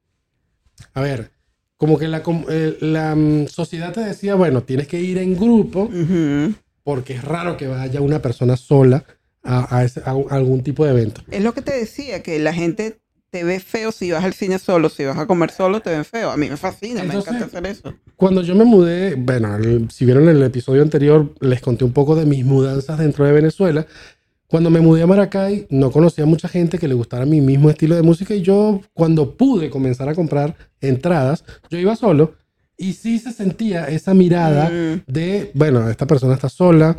A 0.93 1.01
ver, 1.01 1.31
como 1.77 1.99
que 1.99 2.09
la, 2.09 2.23
eh, 2.49 2.77
la 2.81 3.15
mm, 3.15 3.49
sociedad 3.49 3.93
te 3.93 4.01
decía, 4.01 4.35
bueno, 4.35 4.63
tienes 4.63 4.87
que 4.89 5.01
ir 5.01 5.19
en 5.19 5.37
grupo 5.37 5.83
Ujú. 5.83 6.55
porque 6.83 7.15
es 7.15 7.25
raro 7.25 7.57
que 7.57 7.67
vaya 7.67 8.01
una 8.01 8.21
persona 8.23 8.57
sola 8.57 9.05
a, 9.43 9.77
a 9.79 9.85
ese- 9.85 10.01
a 10.05 10.11
a 10.13 10.35
algún 10.37 10.63
tipo 10.63 10.85
de 10.85 10.91
evento. 10.93 11.23
Es 11.31 11.43
lo 11.43 11.53
que 11.55 11.63
te 11.63 11.73
decía, 11.79 12.23
que 12.23 12.39
la 12.39 12.53
gente 12.53 12.99
te 13.31 13.45
ve 13.45 13.61
feo 13.61 13.93
si 13.93 14.11
vas 14.13 14.25
al 14.25 14.33
cine 14.33 14.59
solo, 14.59 14.89
si 14.89 15.05
vas 15.05 15.19
a 15.19 15.27
comer 15.27 15.51
solo, 15.51 15.81
te 15.81 15.91
ven 15.91 16.05
feo. 16.05 16.31
A 16.31 16.37
mí 16.37 16.49
me 16.49 16.57
fascina, 16.57 17.03
Entonces- 17.03 17.31
me 17.33 17.39
encanta 17.39 17.59
hacer 17.59 17.71
eso. 17.71 17.95
Cuando 18.17 18.41
yo 18.43 18.55
me 18.55 18.65
mudé, 18.65 19.15
bueno, 19.17 19.55
el- 19.57 19.91
si 19.91 20.05
vieron 20.07 20.29
el 20.29 20.43
episodio 20.43 20.81
anterior, 20.83 21.35
les 21.41 21.61
conté 21.61 21.85
un 21.85 21.93
poco 21.93 22.17
de 22.17 22.25
mis 22.25 22.45
mudanzas 22.45 22.99
dentro 22.99 23.27
de 23.27 23.33
Venezuela. 23.33 23.87
Cuando 24.49 24.71
me 24.71 24.81
mudé 24.81 25.03
a 25.03 25.07
Maracay, 25.07 25.67
no 25.71 25.91
conocía 25.91 26.25
a 26.25 26.27
mucha 26.27 26.49
gente 26.49 26.79
que 26.79 26.87
le 26.87 26.95
gustara 26.95 27.27
mi 27.27 27.41
mismo 27.41 27.69
estilo 27.69 27.97
de 27.97 28.03
música 28.03 28.35
y 28.35 28.43
yo, 28.43 28.81
cuando 28.95 29.37
pude 29.37 29.71
comenzar 29.71 30.09
a 30.09 30.15
comprar 30.15 30.55
entradas, 30.81 31.45
yo 31.69 31.79
iba 31.79 31.97
solo 31.97 32.35
y 32.77 32.93
sí 32.93 33.19
se 33.19 33.33
sentía 33.33 33.87
esa 33.89 34.15
mirada 34.15 34.71
Mm. 34.71 35.03
de, 35.07 35.51
bueno, 35.55 35.89
esta 35.91 36.07
persona 36.07 36.35
está 36.35 36.49
sola, 36.49 36.97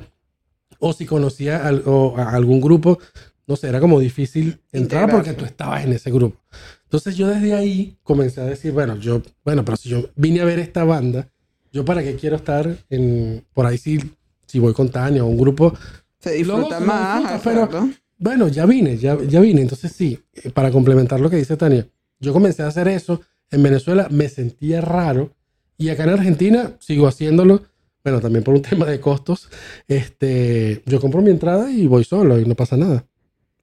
o 0.80 0.92
si 0.94 1.06
conocía 1.06 1.66
al- 1.66 1.84
o 1.86 2.16
a 2.18 2.32
algún 2.32 2.60
grupo, 2.60 3.00
no 3.48 3.56
sé, 3.56 3.70
era 3.70 3.80
como 3.80 4.00
difícil 4.00 4.60
entrar 4.74 5.04
Integrarse. 5.04 5.16
porque 5.16 5.34
tú 5.34 5.46
estabas 5.46 5.86
en 5.86 5.94
ese 5.94 6.12
grupo. 6.12 6.38
Entonces 6.84 7.16
yo 7.16 7.28
desde 7.28 7.54
ahí 7.54 7.98
comencé 8.04 8.42
a 8.42 8.46
decir, 8.46 8.74
bueno, 8.74 8.98
yo, 8.98 9.22
bueno, 9.46 9.64
pero 9.64 9.78
si 9.78 9.88
yo 9.90 10.10
vine 10.16 10.42
a 10.42 10.46
ver 10.46 10.60
esta 10.60 10.84
banda, 10.84 11.30
yo 11.72 11.86
para 11.86 12.04
qué 12.04 12.16
quiero 12.16 12.36
estar 12.36 12.76
en, 12.90 13.44
por 13.54 13.66
ahí 13.66 13.78
si, 13.78 14.00
si 14.46 14.60
voy 14.60 14.74
con 14.74 14.90
Tania 14.90 15.24
o 15.24 15.28
un 15.28 15.38
grupo, 15.38 15.74
Se 16.20 16.32
disfruta 16.32 16.80
más, 16.80 17.34
disfruta, 17.34 17.68
pero- 17.70 17.90
bueno, 18.18 18.48
ya 18.48 18.66
vine, 18.66 18.98
ya, 18.98 19.18
ya 19.28 19.40
vine. 19.40 19.62
Entonces 19.62 19.92
sí, 19.92 20.20
eh, 20.34 20.50
para 20.50 20.72
complementar 20.72 21.20
lo 21.20 21.30
que 21.30 21.36
dice 21.36 21.56
Tania, 21.58 21.88
yo 22.20 22.34
comencé 22.34 22.64
a 22.64 22.68
hacer 22.68 22.88
eso. 22.88 23.22
En 23.52 23.64
Venezuela 23.64 24.08
me 24.10 24.28
sentía 24.28 24.82
raro 24.82 25.32
y 25.78 25.90
acá 25.90 26.04
en 26.04 26.10
Argentina 26.10 26.72
sigo 26.80 27.08
haciéndolo. 27.08 27.62
Bueno, 28.04 28.20
también 28.22 28.44
por 28.44 28.56
un 28.56 28.62
tema 28.64 28.86
de 28.86 29.00
costos. 29.00 29.50
Este, 29.88 30.82
yo 30.86 31.00
compro 31.00 31.22
mi 31.22 31.30
entrada 31.30 31.70
y 31.72 31.88
voy 31.88 32.04
solo 32.04 32.40
y 32.40 32.46
no 32.46 32.56
pasa 32.56 32.78
nada. 32.78 33.06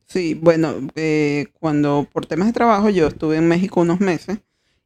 Sí, 0.07 0.35
bueno, 0.35 0.75
eh, 0.97 1.47
cuando 1.59 2.07
por 2.13 2.27
temas 2.27 2.49
de 2.49 2.53
trabajo 2.53 2.91
yo 2.91 3.07
estuve 3.09 3.37
en 3.37 3.49
México 3.49 3.81
unos 3.81 4.01
meses 4.01 4.39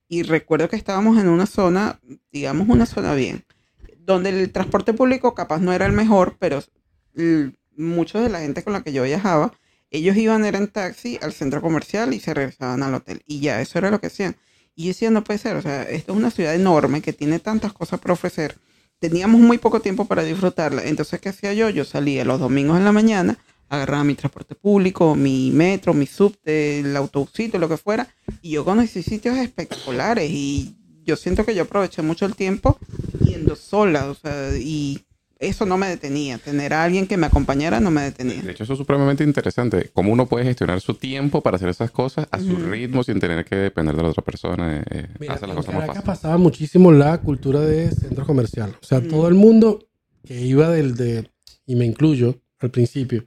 y 0.09 0.22
recuerdo 0.22 0.68
que 0.68 0.76
estábamos 0.76 1.18
en 1.18 1.28
una 1.28 1.44
zona, 1.46 2.00
digamos 2.33 2.68
una 2.68 2.87
zona 2.87 3.14
bien, 3.14 3.44
donde 3.98 4.31
el 4.31 4.50
transporte 4.52 4.94
público 4.94 5.35
capaz 5.35 5.59
no 5.61 5.72
era 5.72 5.87
el 5.87 5.92
mejor, 5.92 6.37
pero 6.38 6.62
muchos 7.77 8.23
de 8.23 8.29
la 8.29 8.40
gente 8.40 8.62
con 8.62 8.73
la 8.73 8.83
que 8.83 8.92
yo 8.92 9.03
viajaba, 9.03 9.53
ellos 9.90 10.16
iban 10.16 10.44
era 10.44 10.59
en 10.59 10.68
taxi 10.68 11.18
al 11.23 11.33
centro 11.33 11.62
comercial 11.62 12.12
y 12.12 12.21
se 12.21 12.35
regresaban 12.35 12.83
al 12.83 12.94
hotel 12.94 13.23
y 13.27 13.40
ya, 13.40 13.61
eso 13.61 13.79
era 13.79 13.90
lo 13.90 14.01
que 14.01 14.09
hacían. 14.09 14.37
Y 14.75 14.85
yo 14.85 14.88
decía, 14.88 15.11
no 15.11 15.25
puede 15.25 15.38
ser, 15.38 15.57
o 15.57 15.62
sea, 15.62 15.83
esto 15.83 16.12
es 16.12 16.18
una 16.18 16.31
ciudad 16.31 16.55
enorme 16.55 17.01
que 17.01 17.12
tiene 17.12 17.40
tantas 17.40 17.73
cosas 17.73 17.99
para 17.99 18.12
ofrecer. 18.12 18.59
Teníamos 19.01 19.40
muy 19.40 19.59
poco 19.59 19.81
tiempo 19.81 20.05
para 20.05 20.23
disfrutarla. 20.23 20.85
Entonces, 20.85 21.21
¿qué 21.21 21.31
hacía 21.31 21.53
yo? 21.53 21.68
Yo 21.71 21.85
salía 21.85 22.25
los 22.25 22.38
domingos 22.38 22.79
en 22.79 22.85
la 22.85 22.92
mañana 22.92 23.38
agarraba 23.68 24.05
mi 24.05 24.14
transporte 24.14 24.55
público, 24.55 25.14
mi 25.14 25.51
metro, 25.53 25.94
mi 25.94 26.07
subte, 26.07 26.81
el 26.81 26.97
autobusito, 26.97 27.59
lo 27.59 27.68
que 27.68 27.77
fuera, 27.77 28.09
y 28.40 28.51
yo 28.51 28.64
conocí 28.64 29.03
sitios 29.03 29.37
espectaculares 29.37 30.31
y 30.31 30.77
yo 31.05 31.16
siento 31.16 31.44
que 31.44 31.55
yo 31.55 31.62
aproveché 31.62 32.03
mucho 32.03 32.27
el 32.27 32.35
tiempo 32.35 32.79
yendo 33.25 33.57
sola, 33.57 34.11
o 34.11 34.14
sea, 34.14 34.57
y 34.57 35.05
eso 35.40 35.66
no 35.66 35.77
me 35.79 35.87
detenía, 35.88 36.38
tener 36.38 36.72
a 36.74 36.83
alguien 36.83 37.07
que 37.07 37.16
me 37.16 37.27
acompañara 37.27 37.79
no 37.81 37.90
me 37.90 38.03
detenía. 38.03 38.42
De 38.42 38.51
hecho, 38.51 38.64
eso 38.64 38.72
es 38.72 38.79
supremamente 38.79 39.22
interesante. 39.24 39.90
Cómo 39.94 40.12
uno 40.12 40.27
puede 40.27 40.44
gestionar 40.44 40.81
su 40.81 40.94
tiempo 40.94 41.42
para 41.42 41.57
hacer 41.57 41.68
esas 41.68 41.90
cosas 41.92 42.27
a 42.31 42.38
su 42.40 42.55
Ujú. 42.55 42.66
ritmo 42.70 43.05
sin 43.05 43.20
tener 43.20 43.44
que 43.44 43.55
depender 43.57 43.94
de 43.94 44.03
la 44.03 44.09
otra 44.09 44.24
persona. 44.24 44.83
eh, 44.90 45.07
Mira, 45.20 45.35
hace 45.35 45.46
las 45.46 45.51
en 45.51 45.57
cosas 45.57 45.74
más 45.74 45.81
Caracas 45.83 45.96
fáciles. 46.05 46.05
pasaba 46.18 46.38
muchísimo 46.38 46.90
la 46.92 47.18
cultura 47.18 47.61
de 47.61 47.90
centro 47.92 48.27
comercial. 48.27 48.74
O 48.83 48.85
sea, 48.85 49.01
Mm. 49.01 49.09
todo 49.09 49.29
el 49.29 49.35
mundo 49.35 49.87
que 50.27 50.40
iba 50.40 50.68
del 50.70 50.96
de, 50.96 51.31
y 51.66 51.77
me 51.77 51.85
incluyo 51.87 52.40
al 52.59 52.70
principio, 52.70 53.24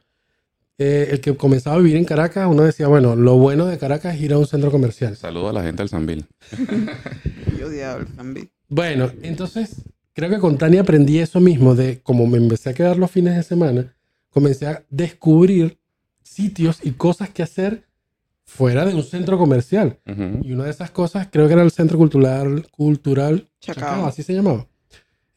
eh, 0.77 1.09
el 1.11 1.21
que 1.21 1.35
comenzaba 1.37 1.75
a 1.75 1.79
vivir 1.79 1.95
en 1.95 2.05
Caracas, 2.05 2.47
uno 2.49 2.63
decía, 2.63 2.87
bueno, 2.87 3.15
lo 3.15 3.37
bueno 3.37 3.67
de 3.67 3.77
Caracas 3.77 4.15
es 4.15 4.21
ir 4.21 4.33
a 4.33 4.37
un 4.37 4.47
centro 4.47 4.69
comercial. 4.71 5.15
Saludo 5.15 5.49
a 5.49 5.53
la 5.53 5.63
gente 5.63 5.81
del 5.83 5.89
Sanville. 5.89 6.25
Yo 7.59 7.67
odiaba 7.67 7.99
el 8.01 8.07
también. 8.07 8.49
Bueno, 8.67 9.11
entonces 9.21 9.83
creo 10.13 10.29
que 10.29 10.39
con 10.39 10.57
Tania 10.57 10.81
aprendí 10.81 11.19
eso 11.19 11.39
mismo 11.39 11.75
de 11.75 11.99
como 12.01 12.27
me 12.27 12.37
empecé 12.37 12.69
a 12.69 12.73
quedar 12.73 12.97
los 12.97 13.11
fines 13.11 13.35
de 13.35 13.43
semana, 13.43 13.95
comencé 14.29 14.67
a 14.67 14.83
descubrir 14.89 15.77
sitios 16.23 16.79
y 16.83 16.91
cosas 16.91 17.29
que 17.29 17.43
hacer 17.43 17.83
fuera 18.45 18.85
de 18.85 18.93
un 18.93 19.03
centro 19.03 19.37
comercial. 19.37 19.99
Ujú. 20.05 20.39
Y 20.43 20.51
una 20.53 20.65
de 20.65 20.71
esas 20.71 20.91
cosas 20.91 21.27
creo 21.31 21.47
que 21.47 21.53
era 21.53 21.63
el 21.63 21.71
Centro 21.71 21.97
Cultural, 21.97 22.67
cultural 22.71 23.49
Chacao. 23.59 23.83
Chacao, 23.83 24.05
así 24.07 24.23
se 24.23 24.33
llamaba. 24.33 24.67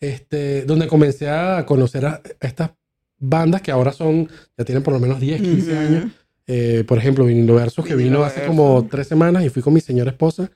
Este, 0.01 0.65
donde 0.65 0.89
comencé 0.89 1.29
a 1.29 1.65
conocer 1.65 2.05
a 2.07 2.21
estas 2.41 2.71
bandas 3.19 3.63
que 3.63 3.71
ahora 3.71 3.93
son, 3.93 4.29
ya 4.59 4.65
tienen 4.65 4.83
por 4.83 4.93
lo 4.93 5.01
menos 5.01 5.21
10, 5.21 5.41
15 5.41 5.73
Ujú. 5.73 5.81
años. 5.81 6.05
Eh, 6.47 6.85
por 6.87 6.99
ejemplo, 6.99 7.25
Vinilo 7.25 7.55
Versus, 7.55 7.85
que 7.87 7.95
vino 7.97 8.23
hace 8.23 8.45
como 8.47 8.87
tres 8.91 9.07
semanas 9.07 9.45
y 9.45 9.49
fui 9.49 9.63
con 9.63 9.73
mi 9.73 9.81
señora 9.81 10.11
esposa. 10.11 10.51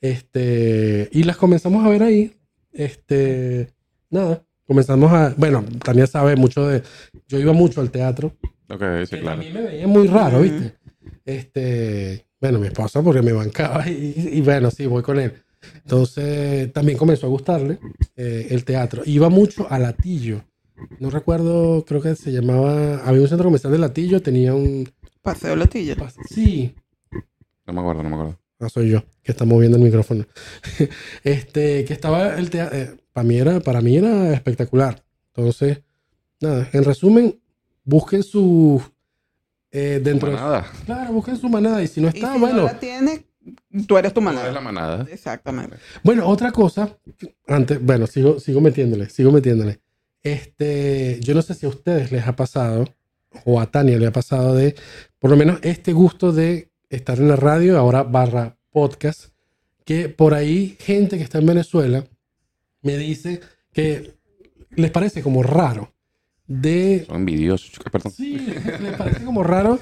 Este, 0.00 1.08
y 1.12 1.24
las 1.24 1.36
comenzamos 1.36 1.84
a 1.84 1.88
ver 1.88 2.02
ahí. 2.02 2.32
Este, 2.74 3.72
nada, 4.10 4.44
comenzamos 4.66 5.10
a, 5.12 5.34
bueno, 5.36 5.64
Tania 5.82 6.06
sabe 6.06 6.36
mucho 6.36 6.68
de, 6.68 6.82
yo 7.28 7.38
iba 7.38 7.52
mucho 7.52 7.80
al 7.80 7.90
teatro. 7.90 8.36
Ok, 8.68 8.82
sí, 9.04 9.16
que 9.16 9.20
claro. 9.20 9.40
A 9.40 9.44
mí 9.44 9.50
me 9.50 9.62
veía 9.62 9.86
muy 9.86 10.06
raro. 10.08 10.40
¿viste? 10.40 10.74
Este, 11.24 12.26
bueno, 12.40 12.58
mi 12.58 12.66
esposa 12.66 13.02
porque 13.02 13.22
me 13.22 13.32
bancaba 13.32 13.88
y, 13.88 14.14
y 14.32 14.40
bueno, 14.42 14.70
sí, 14.70 14.86
voy 14.86 15.02
con 15.02 15.18
él. 15.18 15.32
Entonces, 15.76 16.72
también 16.72 16.98
comenzó 16.98 17.26
a 17.26 17.30
gustarle 17.30 17.78
eh, 18.16 18.48
el 18.50 18.64
teatro. 18.64 19.02
Iba 19.06 19.28
mucho 19.28 19.66
a 19.70 19.78
Latillo. 19.78 20.44
No 20.98 21.08
recuerdo, 21.10 21.84
creo 21.84 22.02
que 22.02 22.14
se 22.16 22.32
llamaba, 22.32 22.98
había 22.98 23.22
un 23.22 23.28
centro 23.28 23.44
comercial 23.44 23.72
de 23.72 23.78
Latillo, 23.78 24.20
tenía 24.20 24.54
un... 24.54 24.88
Paseo 25.22 25.56
Latilla. 25.56 25.96
Sí, 26.28 26.74
No 27.66 27.72
me 27.72 27.80
acuerdo, 27.80 28.02
no 28.02 28.10
me 28.10 28.14
acuerdo. 28.16 28.38
No 28.58 28.68
soy 28.68 28.90
yo 28.90 29.02
que 29.22 29.32
está 29.32 29.44
moviendo 29.44 29.76
el 29.78 29.82
micrófono. 29.84 30.24
este, 31.24 31.84
que 31.84 31.92
estaba 31.92 32.36
el 32.38 32.50
teatro, 32.50 32.96
para 33.12 33.24
mí 33.26 33.36
era, 33.38 33.60
para 33.60 33.80
mí 33.80 33.96
era 33.96 34.32
espectacular. 34.32 35.04
Entonces, 35.34 35.80
nada, 36.40 36.68
en 36.72 36.84
resumen, 36.84 37.40
busquen 37.84 38.22
su 38.22 38.82
eh, 39.70 40.00
dentro 40.02 40.28
de- 40.30 40.36
Manada. 40.36 40.70
claro, 40.86 41.12
busquen 41.12 41.36
su 41.36 41.48
manada 41.48 41.82
y 41.82 41.88
si 41.88 42.00
no 42.00 42.06
Y 42.08 42.16
está, 42.18 42.32
si 42.34 42.38
bueno, 42.38 42.58
no 42.58 42.64
la 42.64 42.78
tienes, 42.78 43.22
tú 43.86 43.98
eres 43.98 44.12
tu 44.12 44.20
Tú 44.20 44.24
manada. 44.24 44.44
eres 44.44 44.54
la 44.54 44.60
manada. 44.60 45.06
Exactamente. 45.10 45.76
bueno, 46.04 46.26
otra 46.28 46.52
cosa, 46.52 46.96
antes, 47.48 47.82
bueno, 47.84 48.06
sigo, 48.06 48.38
sigo 48.38 48.60
metiéndole, 48.60 49.08
sigo 49.10 49.32
metiéndole. 49.32 49.80
Este, 50.22 51.18
yo 51.20 51.34
no 51.34 51.42
sé 51.42 51.54
si 51.54 51.66
a 51.66 51.68
ustedes 51.68 52.10
les 52.12 52.26
ha 52.26 52.34
pasado 52.34 52.84
o 53.44 53.60
a 53.60 53.66
Tania 53.66 53.98
le 53.98 54.06
ha 54.06 54.12
pasado 54.12 54.54
de, 54.54 54.74
por 55.18 55.30
lo 55.30 55.36
menos 55.36 55.58
este 55.62 55.92
gusto 55.92 56.32
de 56.32 56.70
estar 56.94 57.18
en 57.18 57.28
la 57.28 57.36
radio, 57.36 57.78
ahora 57.78 58.02
barra 58.02 58.56
podcast, 58.70 59.26
que 59.84 60.08
por 60.08 60.34
ahí 60.34 60.76
gente 60.80 61.16
que 61.16 61.22
está 61.24 61.38
en 61.38 61.46
Venezuela 61.46 62.04
me 62.82 62.96
dice 62.96 63.40
que 63.72 64.14
les 64.76 64.90
parece 64.90 65.22
como 65.22 65.42
raro 65.42 65.92
de... 66.46 67.04
Son 67.06 67.16
envidiosos. 67.16 67.72
Perdón. 67.90 68.12
Sí, 68.12 68.36
les 68.36 68.96
parece 68.96 69.24
como 69.24 69.42
raro 69.42 69.78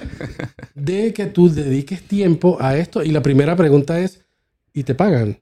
de 0.74 1.12
que 1.12 1.26
tú 1.26 1.48
dediques 1.48 2.02
tiempo 2.02 2.56
a 2.60 2.76
esto 2.76 3.02
y 3.02 3.10
la 3.10 3.22
primera 3.22 3.56
pregunta 3.56 3.98
es, 4.00 4.24
¿y 4.72 4.84
te 4.84 4.94
pagan? 4.94 5.40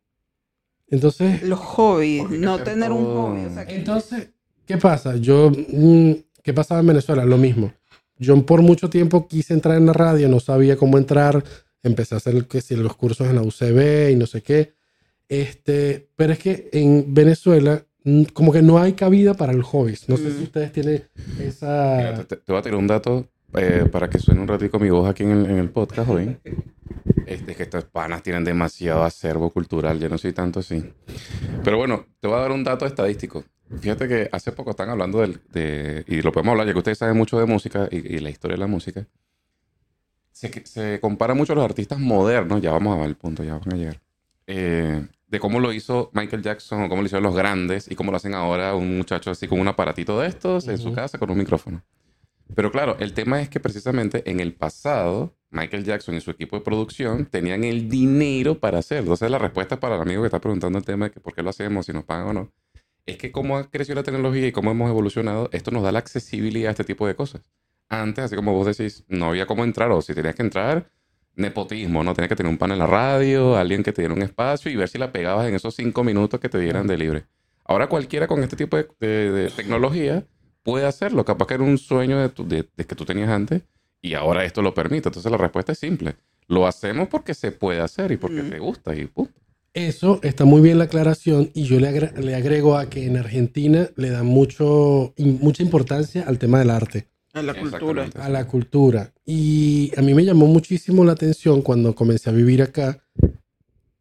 Entonces, 0.89 1.43
Los 1.43 1.59
hobbies, 1.61 2.29
no 2.31 2.59
tener 2.63 2.91
un 2.93 3.05
hobby. 3.05 3.45
O 3.45 3.55
sea, 3.55 3.67
que- 3.67 3.77
entonces, 3.77 4.31
¿qué 4.67 4.77
pasa? 4.79 5.17
Yo, 5.17 5.51
mm, 5.51 6.13
¿qué 6.43 6.53
pasaba 6.55 6.81
en 6.81 6.87
Venezuela? 6.89 7.25
Lo 7.25 7.37
mismo. 7.39 7.73
Yo 8.21 8.41
por 8.47 8.63
mucho 8.63 8.89
tiempo 8.89 9.27
quise 9.27 9.55
entrar 9.55 9.77
en 9.77 9.87
la 9.87 9.93
radio, 9.93 10.29
no 10.29 10.39
sabía 10.39 10.77
cómo 10.77 10.97
entrar, 10.99 11.43
empecé 11.83 12.15
a 12.15 12.19
hacer 12.19 12.45
que 12.47 12.61
si 12.61 12.77
los 12.77 12.95
cursos 12.95 13.27
en 13.29 13.35
la 13.37 13.43
UCB 13.43 14.11
y 14.13 14.17
no 14.17 14.27
sé 14.27 14.43
qué. 14.43 14.75
Este, 15.29 16.09
pero 16.17 16.33
es 16.35 16.39
que 16.39 16.69
en 16.73 17.13
Venezuela 17.15 17.85
mm, 18.05 18.25
como 18.35 18.53
que 18.53 18.63
no 18.63 18.79
hay 18.79 18.93
cabida 18.93 19.35
para 19.35 19.53
el 19.53 19.63
hobby. 19.63 19.97
No 20.07 20.17
sé 20.17 20.25
Mm. 20.29 20.37
si 20.37 20.43
ustedes 20.45 20.73
tienen 20.73 21.03
Mira, 21.39 21.49
esa... 21.49 22.25
te, 22.29 22.37
te 22.37 22.53
voy 22.53 22.59
a 22.59 22.63
tirar 22.63 22.79
un 22.79 22.87
dato 22.87 23.29
eh, 23.55 23.87
para 23.91 24.09
que 24.11 24.19
suene 24.19 24.41
un 24.41 24.49
ratico 24.49 24.79
mi 24.79 24.91
voz 24.91 25.09
aquí 25.09 25.23
en 25.23 25.31
el, 25.31 25.47
en 25.47 25.59
el 25.59 25.71
podcast 25.71 26.09
hoy. 26.11 26.37
Este, 27.27 27.53
es 27.53 27.57
que 27.57 27.63
estos 27.65 27.85
panas 27.85 28.23
tienen 28.23 28.45
demasiado 28.45 29.05
acervo 29.05 29.51
cultural, 29.51 29.99
yo 30.01 30.09
no 30.09 30.19
soy 30.19 30.33
tanto 30.33 30.61
así. 30.61 30.93
Pero 31.65 31.77
bueno, 31.77 32.07
te 32.21 32.27
voy 32.29 32.37
a 32.39 32.41
dar 32.41 32.53
un 32.53 32.65
dato 32.65 32.87
estadístico. 32.87 33.45
Fíjate 33.81 34.09
que 34.09 34.29
hace 34.33 34.51
poco 34.53 34.71
están 34.71 34.89
hablando 34.91 35.21
del, 35.21 35.41
de, 35.53 36.05
y 36.09 36.23
lo 36.23 36.33
podemos 36.33 36.53
hablar, 36.53 36.67
ya 36.67 36.73
que 36.73 36.79
ustedes 36.79 36.99
saben 36.99 37.17
mucho 37.17 37.39
de 37.39 37.47
música 37.47 37.89
y, 37.91 38.17
y 38.17 38.19
la 38.19 38.31
historia 38.31 38.55
de 38.57 38.61
la 38.61 38.67
música. 38.67 39.07
Se, 40.33 40.51
se 40.67 40.99
compara 41.01 41.35
mucho 41.35 41.53
a 41.53 41.57
los 41.57 41.65
artistas 41.65 41.99
modernos, 41.99 42.63
ya 42.63 42.73
vamos 42.73 42.97
a 42.97 43.01
ver 43.01 43.09
el 43.11 43.17
punto, 43.17 43.45
ya 43.45 43.59
van 43.59 43.73
a 43.75 43.77
llegar. 43.77 44.01
eh, 44.47 45.07
de 45.29 45.39
cómo 45.39 45.61
lo 45.61 45.73
hizo 45.73 46.11
Michael 46.13 46.43
Jackson 46.43 46.83
o 46.83 46.89
cómo 46.89 47.03
lo 47.03 47.07
hicieron 47.07 47.23
los 47.23 47.37
grandes 47.37 47.89
y 47.89 47.95
cómo 47.95 48.11
lo 48.11 48.17
hacen 48.17 48.35
ahora 48.35 48.75
un 48.75 48.97
muchacho 48.97 49.31
así 49.31 49.47
con 49.47 49.61
un 49.61 49.69
aparatito 49.69 50.19
de 50.19 50.27
estos 50.27 50.67
en 50.67 50.77
su 50.79 50.93
casa 50.93 51.19
con 51.19 51.31
un 51.31 51.39
micrófono. 51.39 51.85
Pero 52.55 52.71
claro, 52.73 52.97
el 52.99 53.13
tema 53.15 53.41
es 53.41 53.49
que 53.49 53.61
precisamente 53.61 54.29
en 54.31 54.41
el 54.41 54.53
pasado, 54.55 55.35
Michael 55.51 55.85
Jackson 55.85 56.15
y 56.15 56.21
su 56.21 56.31
equipo 56.31 56.57
de 56.57 56.63
producción 56.63 57.27
tenían 57.27 57.65
el 57.65 57.89
dinero 57.89 58.59
para 58.59 58.79
hacerlo. 58.79 59.03
Entonces 59.13 59.31
la 59.31 59.39
respuesta 59.39 59.79
para 59.81 59.97
el 59.97 60.03
amigo 60.03 60.23
que 60.23 60.27
está 60.27 60.41
preguntando 60.41 60.79
el 60.79 60.85
tema 60.85 61.07
de 61.07 61.13
que 61.13 61.21
por 61.21 61.35
qué 61.35 61.43
lo 61.43 61.51
hacemos, 61.51 61.87
si 61.87 61.93
nos 61.93 62.05
pagan 62.05 62.27
o 62.29 62.33
no, 62.33 62.53
es 63.07 63.17
que 63.17 63.33
cómo 63.33 63.57
ha 63.57 63.71
crecido 63.71 63.97
la 63.97 64.03
tecnología 64.03 64.47
y 64.47 64.53
cómo 64.53 64.71
hemos 64.71 64.91
evolucionado, 64.91 65.49
esto 65.53 65.71
nos 65.71 65.83
da 65.83 65.93
la 65.93 66.01
accesibilidad 66.01 66.69
a 66.69 66.73
este 66.73 66.85
tipo 66.85 67.07
de 67.07 67.15
cosas. 67.15 67.43
Antes, 67.89 68.25
así 68.25 68.37
como 68.37 68.53
vos 68.53 68.67
decís, 68.67 69.05
no 69.09 69.27
había 69.27 69.47
cómo 69.47 69.65
entrar, 69.65 69.91
o 69.91 70.01
si 70.03 70.15
tenías 70.15 70.35
que 70.37 70.43
entrar, 70.43 70.91
nepotismo, 71.35 72.05
¿no? 72.05 72.15
Tenías 72.15 72.29
que 72.29 72.37
tener 72.37 72.51
un 72.51 72.59
pan 72.59 72.73
en 72.73 72.79
la 72.79 72.87
radio, 72.87 73.57
alguien 73.57 73.83
que 73.83 73.93
te 73.93 74.03
diera 74.03 74.15
un 74.15 74.23
espacio 74.23 74.71
y 74.71 74.77
ver 74.77 74.89
si 74.89 74.99
la 74.99 75.11
pegabas 75.13 75.49
en 75.49 75.55
esos 75.55 75.75
cinco 75.75 76.05
minutos 76.05 76.39
que 76.39 76.49
te 76.49 76.59
dieran 76.59 76.87
de 76.87 76.99
libre. 76.99 77.25
Ahora 77.65 77.89
cualquiera 77.89 78.27
con 78.27 78.43
este 78.43 78.57
tipo 78.57 78.77
de, 78.77 78.87
de- 79.01 79.31
de 79.33 79.51
tecnología 79.51 80.25
puede 80.63 80.87
hacerlo. 80.87 81.25
Capaz 81.25 81.47
que 81.47 81.55
era 81.55 81.63
un 81.65 81.79
sueño 81.79 82.19
de, 82.21 82.29
tu- 82.29 82.47
de- 82.47 82.69
de 82.77 82.85
que 82.85 82.95
tú 82.95 83.05
tenías 83.05 83.29
antes 83.31 83.63
y 84.03 84.15
ahora 84.15 84.45
esto 84.45 84.63
lo 84.63 84.75
permite. 84.75 85.09
Entonces 85.09 85.31
la 85.31 85.39
respuesta 85.39 85.73
es 85.73 85.79
simple. 85.79 86.17
Lo 86.49 86.67
hacemos 86.67 87.09
porque 87.09 87.35
se 87.35 87.53
puede 87.53 87.81
hacer 87.81 88.13
y 88.13 88.17
porque 88.17 88.43
Mm. 88.43 88.51
te 88.51 88.59
gusta 88.59 88.95
y 88.95 89.07
punto. 89.07 89.33
Eso 89.73 90.19
está 90.25 90.45
muy 90.45 90.61
bien 90.61 90.79
la 90.79 90.85
aclaración 90.85 91.51
y 91.55 91.63
yo 91.63 91.79
le, 91.79 91.89
agre- 91.89 92.13
le 92.21 92.35
agrego 92.35 92.77
a 92.77 92.91
que 92.91 93.07
en 93.07 93.17
Argentina 93.17 93.89
le 93.95 94.11
dan 94.11 94.27
mucho, 94.27 95.15
in- 95.17 95.39
mucha 95.41 95.63
importancia 95.63 96.25
al 96.27 96.39
tema 96.41 96.59
del 96.59 96.71
arte, 96.71 97.07
En 97.35 97.47
la 97.47 97.55
cultura. 97.55 98.11
A 98.19 98.29
la 98.29 98.47
cultura. 98.49 99.13
Y 99.25 99.93
a 99.97 100.03
mí 100.03 100.13
me 100.13 100.25
llamó 100.25 100.47
muchísimo 100.47 101.05
la 101.05 101.13
atención 101.13 101.63
cuando 101.63 101.95
comencé 101.95 102.31
a 102.31 102.33
vivir 102.33 102.63
acá, 102.63 103.01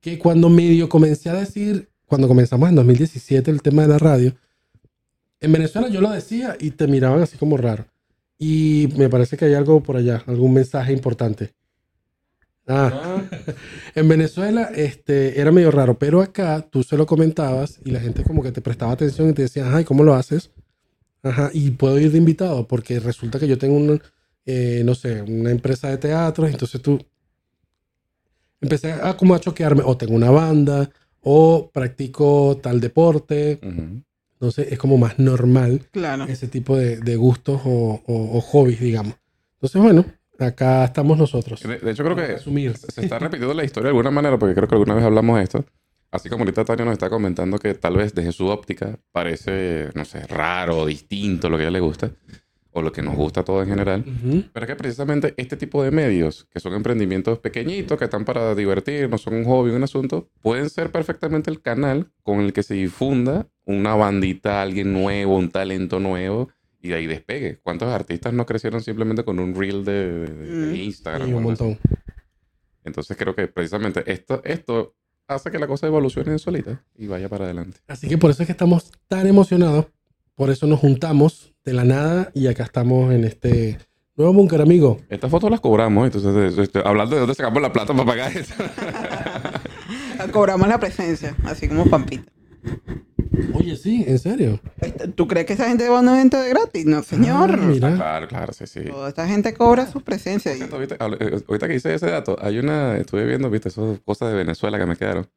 que 0.02 0.18
cuando 0.18 0.50
medio 0.50 0.90
comencé 0.90 1.30
a 1.30 1.34
decir, 1.34 1.90
cuando 2.08 2.28
comenzamos 2.28 2.68
en 2.70 2.74
2017 2.76 3.52
el 3.52 3.62
tema 3.62 3.84
de 3.84 3.90
la 3.90 4.00
radio, 4.00 4.34
en 5.42 5.52
Venezuela 5.52 5.88
yo 5.90 6.02
lo 6.02 6.12
decía 6.12 6.58
y 6.60 6.72
te 6.72 6.88
miraban 6.88 7.22
así 7.22 7.38
como 7.38 7.58
raro. 7.58 7.86
Y 8.38 8.90
me 8.98 9.10
parece 9.10 9.38
que 9.38 9.46
hay 9.46 9.54
algo 9.54 9.84
por 9.84 9.98
allá, 9.98 10.24
algún 10.28 10.54
mensaje 10.54 10.94
importante. 10.94 11.54
Ah. 12.68 13.24
En 13.96 14.08
Venezuela 14.08 14.70
este, 14.76 15.42
era 15.42 15.52
medio 15.52 15.72
raro, 15.72 15.98
pero 15.98 16.22
acá 16.22 16.66
tú 16.70 16.84
se 16.84 16.96
lo 16.96 17.06
comentabas 17.06 17.80
y 17.84 17.92
la 17.92 18.00
gente 18.00 18.24
como 18.24 18.44
que 18.44 18.52
te 18.52 18.62
prestaba 18.62 18.92
atención 18.92 19.30
y 19.30 19.34
te 19.34 19.42
decía, 19.42 19.76
ay, 19.76 19.84
¿cómo 19.84 20.04
lo 20.04 20.14
haces? 20.14 20.52
Ajá, 21.24 21.50
y 21.52 21.72
puedo 21.72 22.00
ir 22.00 22.12
de 22.12 22.20
invitado 22.20 22.68
porque 22.68 23.00
resulta 23.00 23.40
que 23.40 23.48
yo 23.48 23.58
tengo 23.58 23.76
un, 23.76 24.02
eh, 24.46 24.84
no 24.86 24.94
sé, 24.96 25.22
una 25.22 25.52
empresa 25.52 25.90
de 25.90 25.98
teatro, 25.98 26.48
entonces 26.48 26.82
tú 26.82 27.04
empecé 28.62 28.94
a 28.94 29.18
como 29.18 29.34
a 29.34 29.40
choquearme, 29.40 29.82
o 29.84 29.98
tengo 29.98 30.14
una 30.16 30.30
banda, 30.30 30.90
o 31.22 31.70
practico 31.74 32.60
tal 32.62 32.80
deporte. 32.80 33.60
Entonces 34.40 34.72
es 34.72 34.80
como 34.80 34.98
más 34.98 35.20
normal 35.20 35.82
Claro. 35.92 36.24
ese 36.26 36.48
tipo 36.48 36.78
de, 36.78 36.98
de 36.98 37.16
gustos 37.18 37.62
o, 37.66 38.02
o- 38.06 38.38
o 38.38 38.42
hobbies, 38.42 38.80
digamos. 38.80 39.16
Entonces, 39.56 39.82
bueno, 39.82 40.06
acá 40.40 40.86
estamos 40.86 41.18
nosotros. 41.18 41.62
De, 41.62 41.78
de 41.80 41.92
hecho, 41.92 42.04
creo 42.04 42.16
que 42.16 42.38
se 42.40 43.02
está 43.02 43.20
repitiendo 43.20 43.54
la 43.54 43.66
historia 43.66 43.88
de 43.88 43.90
alguna 43.90 44.12
manera, 44.12 44.40
porque 44.40 44.56
creo 44.56 44.68
que 44.68 44.76
alguna 44.76 44.96
vez 44.96 45.04
hablamos 45.04 45.38
de 45.38 45.44
esto. 45.44 45.66
Así 46.12 46.28
como 46.30 46.44
ahorita 46.44 46.66
Tania 46.66 46.86
nos 46.86 46.94
está 46.94 47.10
comentando 47.10 47.60
que 47.60 47.74
tal 47.76 47.98
vez 47.98 48.16
desde 48.16 48.32
su 48.32 48.48
óptica 48.48 48.98
parece, 49.12 49.90
no 49.94 50.06
sé, 50.06 50.26
raro 50.26 50.80
o 50.80 50.86
distinto 50.86 51.50
lo 51.50 51.58
que 51.58 51.64
a 51.64 51.66
ella 51.68 51.72
le 51.74 51.80
gusta, 51.82 52.10
o 52.72 52.82
lo 52.82 52.92
que 52.92 53.02
nos 53.02 53.16
gusta 53.16 53.42
a 53.42 53.44
todos 53.44 53.64
en 53.64 53.70
general. 53.70 54.06
Ujú. 54.08 54.44
Pero 54.54 54.66
es 54.66 54.68
que 54.70 54.76
precisamente 54.76 55.34
este 55.38 55.58
tipo 55.58 55.84
de 55.84 55.92
medios, 55.92 56.48
que 56.52 56.60
son 56.60 56.74
emprendimientos 56.74 57.40
pequeñitos, 57.40 57.98
que 57.98 58.06
están 58.06 58.26
para 58.26 58.54
divertir, 58.56 59.10
no 59.10 59.18
son 59.18 59.34
un 59.36 59.46
hobby, 59.46 59.72
un 59.72 59.84
asunto, 59.84 60.30
pueden 60.42 60.70
ser 60.70 60.92
perfectamente 60.92 61.50
el 61.50 61.62
canal 61.62 62.12
con 62.24 62.40
el 62.42 62.54
que 62.54 62.62
se 62.64 62.76
difunda 62.76 63.48
una 63.66 63.96
bandita, 63.96 64.62
alguien 64.62 64.94
nuevo, 64.94 65.36
un 65.38 65.50
talento 65.50 66.00
nuevo, 66.00 66.50
y 66.82 66.90
de 66.90 66.96
ahí 66.96 67.08
despegue. 67.08 67.60
¿Cuántos 67.62 67.90
artistas 67.90 68.34
no 68.34 68.46
crecieron 68.46 68.82
simplemente 68.82 69.24
con 69.26 69.40
un 69.40 69.54
reel 69.56 69.84
de, 69.84 70.26
de- 70.28 70.28
de 70.28 70.72
Mm. 70.72 70.76
Instagram? 70.76 71.34
O 71.34 71.38
un 71.38 71.52
así? 71.52 71.64
montón. 71.64 71.80
Entonces 72.84 73.18
creo 73.18 73.36
que 73.36 73.48
precisamente 73.48 74.04
esto, 74.12 74.42
esto 74.46 74.96
hace 75.28 75.52
que 75.52 75.60
la 75.60 75.68
cosa 75.68 75.88
evolucione 75.88 76.38
solita 76.40 76.84
y 76.96 77.08
vaya 77.08 77.30
para 77.30 77.46
adelante. 77.46 77.80
Así 77.88 78.08
que 78.08 78.18
por 78.18 78.32
eso 78.32 78.44
es 78.44 78.48
que 78.48 78.54
estamos 78.54 78.92
tan 79.08 79.28
emocionados. 79.28 79.88
Por 80.40 80.50
eso 80.50 80.68
nos 80.68 80.80
juntamos 80.80 81.54
de 81.66 81.74
la 81.74 81.84
nada 81.84 82.32
y 82.34 82.48
acá 82.48 82.64
estamos 82.64 83.12
en 83.14 83.26
este 83.26 83.78
nuevo 84.16 84.32
búnker, 84.32 84.62
amigo. 84.62 84.98
Estas 85.10 85.30
fotos 85.30 85.52
las 85.52 85.60
cobramos, 85.60 86.06
entonces 86.06 86.58
este, 86.58 86.80
hablando 86.86 87.16
de 87.16 87.20
dónde 87.20 87.36
sacamos 87.36 87.62
la 87.62 87.74
plata 87.74 87.94
para 87.94 88.06
pagar 88.06 88.32
eso. 88.38 88.54
Cobramos 90.32 90.66
la 90.70 90.80
presencia, 90.80 91.36
así 91.44 91.68
como 91.68 91.90
Pampita. 91.90 92.32
Oye, 93.54 93.76
sí, 93.76 94.06
en 94.08 94.18
serio. 94.18 94.62
Este, 94.80 95.10
¿Tú 95.10 95.28
crees 95.28 95.46
que 95.46 95.54
esa 95.54 95.68
gente 95.68 95.90
va 95.90 95.98
a 95.98 96.02
un 96.02 96.08
evento 96.08 96.40
de 96.40 96.48
gratis? 96.48 96.86
No, 96.86 97.04
señor. 97.04 97.52
Ah, 97.52 97.58
mira. 97.58 97.94
claro, 97.96 98.28
claro, 98.30 98.54
sí, 98.54 98.66
sí. 98.66 98.80
Toda 98.86 99.10
esta 99.10 99.28
gente 99.28 99.54
cobra 99.54 99.88
su 99.92 100.00
presencia. 100.00 100.54
¿viste? 100.54 100.96
Habla- 101.00 101.18
eh, 101.20 101.42
Ahorita 101.50 101.68
que 101.68 101.76
hice 101.76 101.94
ese 101.94 102.10
dato, 102.10 102.38
hay 102.42 102.60
una, 102.60 102.96
estuve 102.96 103.26
viendo, 103.26 103.50
viste, 103.50 103.68
esas 103.68 104.00
cosas 104.06 104.30
de 104.32 104.36
Venezuela 104.38 104.80
que 104.80 104.86
me 104.86 104.96
quedaron. 104.96 105.28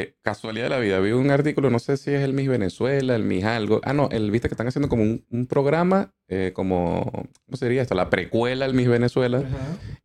Eh, 0.00 0.14
casualidad 0.22 0.64
de 0.64 0.70
la 0.70 0.78
vida, 0.78 0.98
vi 0.98 1.12
un 1.12 1.30
artículo, 1.30 1.68
no 1.68 1.78
sé 1.78 1.98
si 1.98 2.10
es 2.10 2.22
el 2.22 2.32
Miss 2.32 2.48
Venezuela, 2.48 3.14
el 3.14 3.22
Miss 3.22 3.44
algo. 3.44 3.82
Ah, 3.84 3.92
no, 3.92 4.08
el, 4.10 4.30
viste 4.30 4.48
que 4.48 4.54
están 4.54 4.66
haciendo 4.66 4.88
como 4.88 5.02
un, 5.02 5.26
un 5.28 5.46
programa, 5.46 6.14
eh, 6.26 6.52
como, 6.54 7.04
¿cómo 7.44 7.56
sería 7.56 7.82
esto? 7.82 7.94
La 7.94 8.08
precuela 8.08 8.64
al 8.64 8.72
Miss 8.72 8.88
Venezuela. 8.88 9.44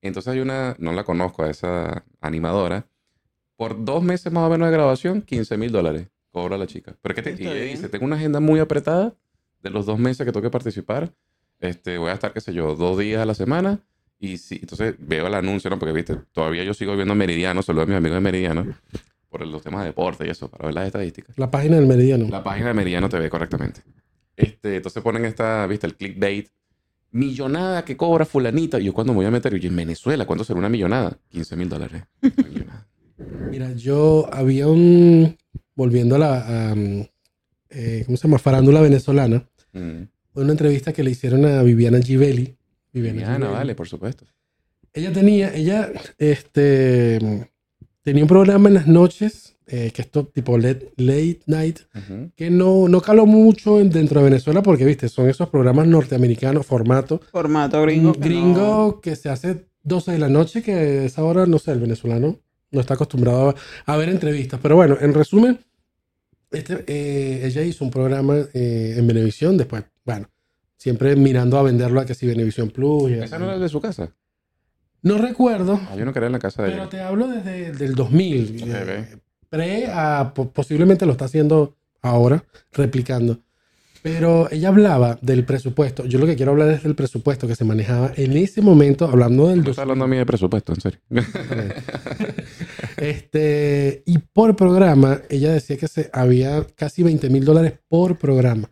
Entonces 0.02 0.34
hay 0.34 0.42
una, 0.42 0.76
no 0.80 0.92
la 0.92 1.06
conozco 1.06 1.44
a 1.44 1.50
esa 1.50 2.04
animadora, 2.20 2.88
por 3.56 3.86
dos 3.86 4.04
meses 4.04 4.34
más 4.34 4.44
o 4.44 4.50
menos 4.50 4.68
de 4.68 4.74
grabación, 4.74 5.22
15 5.22 5.58
mil 5.58 5.72
dólares. 5.72 6.10
cobra 6.32 6.58
la 6.58 6.68
chica. 6.68 6.98
Pero 7.02 7.16
es 7.16 7.24
que 7.24 7.32
te, 7.32 7.42
y 7.42 7.48
ella 7.48 7.72
dice, 7.72 7.88
tengo 7.88 8.04
una 8.04 8.18
agenda 8.18 8.42
muy 8.42 8.60
apretada 8.60 9.16
de 9.64 9.70
los 9.70 9.86
dos 9.86 9.98
meses 9.98 10.26
que 10.26 10.34
tengo 10.34 10.44
que 10.44 10.52
participar. 10.52 11.14
Este, 11.62 11.98
voy 11.98 12.10
a 12.10 12.14
estar, 12.16 12.34
qué 12.34 12.42
sé 12.42 12.54
yo, 12.54 12.76
dos 12.76 13.00
días 13.00 13.22
a 13.22 13.26
la 13.26 13.34
semana. 13.34 13.80
Y 14.20 14.40
sí, 14.40 14.58
entonces 14.60 14.96
veo 15.00 15.28
el 15.28 15.34
anuncio, 15.36 15.70
¿no? 15.70 15.80
Porque, 15.80 15.94
viste, 15.94 16.18
todavía 16.34 16.66
yo 16.66 16.74
sigo 16.74 16.98
viendo 16.98 17.16
Meridiano, 17.16 17.62
solo 17.62 17.84
a 17.84 17.86
mis 17.86 17.96
amigos 17.96 18.18
de 18.18 18.22
Meridiano, 18.22 18.76
por 19.38 19.46
los 19.46 19.62
temas 19.62 19.82
de 19.82 19.88
deporte 19.88 20.26
y 20.26 20.30
eso, 20.30 20.50
para 20.50 20.68
ver 20.68 20.74
las 20.74 20.88
estadísticas. 20.88 21.38
La 21.38 21.52
página 21.52 21.76
del 21.76 21.88
Meridiano. 21.88 22.28
La 22.30 22.42
página 22.42 22.70
de 22.70 22.74
Meridiano 22.74 23.10
TV, 23.10 23.30
correctamente. 23.30 23.82
Este, 24.38 24.78
entonces 24.78 25.04
ponen 25.04 25.26
esta, 25.26 25.68
viste, 25.68 25.88
el 25.88 25.96
clickbait. 25.96 26.48
Millonada 27.12 27.84
que 27.84 27.98
cobra 27.98 28.26
fulanita. 28.26 28.80
Y 28.80 28.86
yo 28.86 28.94
cuando 28.94 29.12
me 29.12 29.18
voy 29.18 29.26
a 29.26 29.32
meter, 29.32 29.54
yo 29.60 29.70
en 29.70 29.76
Venezuela, 29.76 30.26
¿cuánto 30.26 30.46
será 30.46 30.60
una 30.60 30.70
millonada? 30.70 31.18
15 31.30 31.56
mil 31.58 31.68
dólares. 31.68 32.04
Mira, 33.52 33.74
yo 33.74 34.30
había 34.32 34.68
un. 34.68 35.38
Volviendo 35.76 36.16
a 36.16 36.20
la. 36.20 36.70
a, 36.72 36.76
mm, 36.76 37.06
eh, 37.72 38.04
¿Cómo 38.06 38.18
se 38.18 38.28
llama? 38.28 38.40
Farándula 38.40 38.80
venezolana. 38.80 39.50
Mm. 39.74 40.04
Una 40.34 40.52
entrevista 40.52 40.94
que 40.94 41.04
le 41.04 41.12
hicieron 41.12 41.46
a 41.46 41.62
Viviana 41.62 42.00
Givelli. 42.02 42.56
Viviana, 42.94 43.36
Givelli. 43.36 43.54
vale, 43.54 43.76
por 43.76 43.88
supuesto. 43.90 44.26
Ella 44.94 45.12
tenía, 45.12 45.54
ella, 45.54 45.92
este, 46.18 47.50
tenía 48.06 48.24
un 48.24 48.30
programa 48.30 48.70
en 48.70 48.76
las 48.76 48.88
noches, 48.88 49.56
eh, 49.68 49.92
que 49.94 50.04
esto 50.04 50.26
tipo 50.28 50.58
late, 50.60 50.92
late 50.98 51.40
night, 51.48 51.80
Ujú. 51.96 52.32
que 52.36 52.50
no, 52.52 52.88
no 52.88 53.02
caló 53.02 53.26
mucho 53.26 53.80
en- 53.80 53.90
dentro 53.90 54.20
de 54.22 54.26
Venezuela 54.30 54.62
porque, 54.62 54.86
viste, 54.86 55.10
son 55.10 55.28
esos 55.28 55.50
programas 55.50 55.88
norteamericanos, 55.88 56.66
formato 56.68 57.20
Formato 57.32 57.82
gringo. 57.82 58.14
que 58.14 58.20
gringo 58.20 58.60
no- 58.96 59.02
que 59.02 59.16
se 59.16 59.30
hace 59.30 59.66
12 59.84 60.12
de 60.12 60.20
la 60.20 60.30
noche, 60.30 60.62
que 60.62 60.72
a 60.74 61.04
esa 61.06 61.24
hora, 61.24 61.46
no 61.48 61.58
sé, 61.60 61.72
el 61.72 61.80
venezolano 61.80 62.40
no 62.72 62.80
está 62.80 62.94
acostumbrado 62.94 63.50
a, 63.50 63.56
a 63.94 63.98
ver 63.98 64.10
entrevistas. 64.10 64.60
Pero 64.62 64.76
bueno, 64.76 64.98
en 65.02 65.14
resumen, 65.14 65.60
este, 66.52 66.84
eh, 66.88 67.42
ella 67.46 67.64
hizo 67.64 67.84
un 67.84 67.92
programa 67.92 68.38
eh, 68.54 68.96
en 68.98 69.08
Venevisión, 69.08 69.58
después, 69.58 69.84
bueno, 70.06 70.30
siempre 70.78 71.16
mirando 71.16 71.58
a 71.58 71.64
venderlo 71.64 72.00
a 72.02 72.06
que 72.06 72.14
si 72.14 72.28
Venevisión 72.28 72.70
Plus. 72.70 73.10
y- 73.10 73.14
Esa 73.16 73.40
no 73.40 73.46
era 73.46 73.58
de 73.58 73.70
su 73.70 73.82
casa. 73.82 74.14
No 75.06 75.18
recuerdo, 75.18 75.80
Ah, 75.90 75.96
yo 75.96 76.04
no 76.04 76.12
quería 76.12 76.28
en 76.28 76.34
la 76.34 76.40
casa 76.40 76.62
de 76.64 76.70
pero 76.72 76.82
ella. 76.82 76.90
te 76.90 77.00
hablo 77.00 77.28
desde 77.28 77.68
el 77.86 77.96
2000. 77.96 78.60
Ok, 78.64 78.70
eh, 78.70 79.08
ok. 79.14 79.20
pre 79.50 79.88
a 79.92 80.34
po- 80.36 80.50
posiblemente 80.52 81.06
lo 81.06 81.14
está 81.14 81.26
haciendo 81.26 81.76
ahora, 82.02 82.44
replicando. 82.74 83.40
Pero 84.04 84.48
ella 84.52 84.68
hablaba 84.68 85.18
del 85.24 85.46
presupuesto. 85.46 86.06
Yo 86.06 86.20
lo 86.20 86.28
que 86.28 86.36
quiero 86.36 86.52
hablar 86.52 86.70
es 86.70 86.84
del 86.84 86.94
presupuesto 86.94 87.48
que 87.48 87.56
se 87.56 87.64
manejaba 87.66 88.12
en 88.16 88.38
ese 88.38 88.62
momento, 88.62 89.06
hablando 89.06 89.48
del 89.48 89.64
No 89.64 89.70
está 89.72 89.82
hablando 89.82 90.06
a 90.06 90.08
mí 90.08 90.16
de 90.18 90.26
presupuesto, 90.28 90.74
en 90.74 90.82
serio. 90.82 91.00
Este, 92.98 94.04
y 94.06 94.20
por 94.20 94.56
programa, 94.56 95.22
ella 95.30 95.52
decía 95.52 95.78
que 95.78 95.88
se, 95.88 96.10
había 96.14 96.66
casi 96.76 97.04
20 97.04 97.30
mil 97.30 97.44
dólares 97.44 97.74
por 97.88 98.18
programa. 98.18 98.70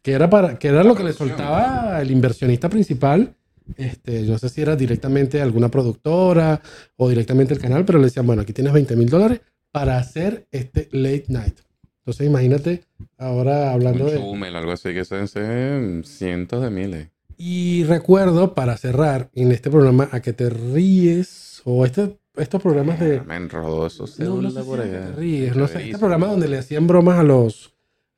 Que 0.00 0.12
era, 0.12 0.28
para, 0.30 0.58
que 0.58 0.68
era 0.68 0.82
lo 0.82 0.94
que 0.94 1.04
le 1.04 1.12
soltaba 1.12 2.00
el 2.00 2.10
inversionista 2.10 2.68
principal. 2.68 3.34
Este, 3.76 4.24
yo 4.24 4.32
no 4.32 4.38
sé 4.38 4.48
si 4.48 4.60
era 4.62 4.76
directamente 4.76 5.40
alguna 5.40 5.70
productora 5.70 6.60
o 6.96 7.08
directamente 7.08 7.54
el 7.54 7.60
canal, 7.60 7.84
pero 7.84 7.98
le 7.98 8.04
decían, 8.04 8.26
bueno, 8.26 8.42
aquí 8.42 8.52
tienes 8.52 8.72
20 8.72 8.96
mil 8.96 9.08
dólares 9.08 9.40
para 9.70 9.98
hacer 9.98 10.46
este 10.50 10.88
late 10.92 11.26
night. 11.28 11.58
Entonces 11.98 12.26
imagínate 12.26 12.84
ahora 13.16 13.72
hablando 13.72 14.04
Un 14.04 14.10
de... 14.10 14.16
chumel, 14.18 14.56
algo 14.56 14.72
así, 14.72 14.92
que 14.92 15.04
se 15.04 16.02
cientos 16.04 16.62
de 16.62 16.70
miles. 16.70 17.08
Y 17.36 17.84
recuerdo, 17.84 18.54
para 18.54 18.76
cerrar 18.76 19.30
en 19.34 19.52
este 19.52 19.70
programa, 19.70 20.08
a 20.12 20.20
que 20.20 20.32
te 20.32 20.50
ríes, 20.50 21.62
o 21.64 21.84
este, 21.84 22.18
estos 22.36 22.62
programas 22.62 23.00
de... 23.00 23.20
Me 23.22 23.36
enrodó 23.36 23.86
eso. 23.86 24.04
No, 24.18 24.42
no 24.42 24.50
sé 24.50 24.60
si 24.60 24.66
por 24.66 24.82
que 24.82 24.88
allá. 24.88 25.06
te 25.06 25.12
ríes, 25.12 25.56
no 25.56 25.66
sé, 25.68 25.84
este 25.84 25.98
programa 25.98 26.26
donde 26.26 26.48
le 26.48 26.58
hacían 26.58 26.86
bromas 26.86 27.18
a 27.18 27.22
los, 27.22 27.71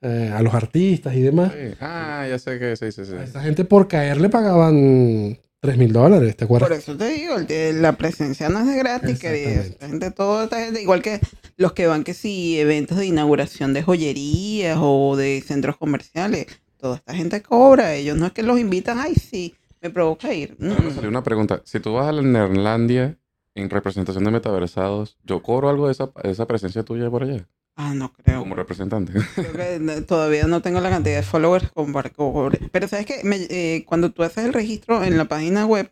eh, 0.04 0.30
a 0.32 0.40
los 0.42 0.54
artistas 0.54 1.14
y 1.14 1.20
demás. 1.22 1.52
Sí. 1.52 1.74
Ah, 1.80 2.26
ya 2.28 2.38
sé 2.38 2.58
que 2.58 2.76
sí, 2.76 2.92
sí, 2.92 3.04
sí. 3.04 3.14
A 3.14 3.24
esa 3.24 3.40
gente 3.42 3.64
por 3.64 3.88
caer 3.88 4.20
le 4.20 4.28
pagaban 4.28 5.38
3 5.60 5.76
mil 5.78 5.92
dólares, 5.92 6.36
¿te 6.36 6.44
acuerdas? 6.44 6.68
Por 6.68 6.76
eso 6.78 6.96
te 6.96 7.08
digo, 7.08 7.34
la 7.80 7.92
presencia 7.96 8.48
no 8.50 8.60
es 8.60 8.66
de 8.66 8.76
gratis, 8.76 9.18
querida. 9.18 9.48
Exactamente. 9.62 9.72
Esta 9.74 9.88
gente, 9.88 10.10
toda 10.10 10.44
esta 10.44 10.60
gente, 10.64 10.82
igual 10.82 11.00
que 11.02 11.20
los 11.56 11.72
que 11.72 11.86
van 11.86 12.04
que 12.04 12.14
sí, 12.14 12.60
eventos 12.60 12.98
de 12.98 13.06
inauguración 13.06 13.72
de 13.72 13.82
joyerías 13.82 14.78
o 14.80 15.16
de 15.16 15.42
centros 15.46 15.76
comerciales, 15.78 16.46
toda 16.76 16.96
esta 16.96 17.14
gente 17.14 17.40
cobra, 17.42 17.94
ellos 17.94 18.16
no 18.18 18.26
es 18.26 18.32
que 18.32 18.42
los 18.42 18.58
invitan, 18.60 18.98
ay 18.98 19.14
sí, 19.14 19.54
me 19.80 19.88
provoca 19.90 20.32
ir. 20.34 20.54
Me 20.58 20.74
Mm. 20.74 20.94
salió 20.94 21.08
una 21.08 21.22
pregunta. 21.22 21.62
Si 21.64 21.80
tú 21.80 21.94
vas 21.94 22.08
a 22.08 22.12
la 22.12 22.20
Neerlandia 22.22 23.16
en 23.54 23.70
representación 23.70 24.24
de 24.24 24.30
metaversados, 24.32 25.16
¿yo 25.24 25.42
cobro 25.42 25.70
algo 25.70 25.86
de 25.86 25.92
esa, 25.92 26.10
de 26.22 26.30
esa 26.30 26.46
presencia 26.46 26.82
tuya 26.82 27.08
por 27.08 27.22
allá? 27.22 27.48
Ah, 27.76 27.92
no 27.94 28.12
creo. 28.12 28.40
Como 28.40 28.54
representante. 28.54 29.12
Creo 29.34 29.52
que 29.52 30.00
todavía 30.02 30.46
no 30.46 30.62
tengo 30.62 30.80
la 30.80 30.90
cantidad 30.90 31.16
de 31.16 31.22
followers 31.22 31.70
como 31.72 31.92
para 31.92 32.08
que 32.10 32.14
cobre. 32.14 32.60
Pero 32.70 32.87
sabes 32.88 33.04
que 33.06 33.84
cuando 33.87 34.10
tú 34.12 34.22
haces 34.22 34.44
el 34.44 34.52
registro 34.52 35.02
en 35.02 35.16
la 35.18 35.24
página 35.24 35.66
web, 35.66 35.90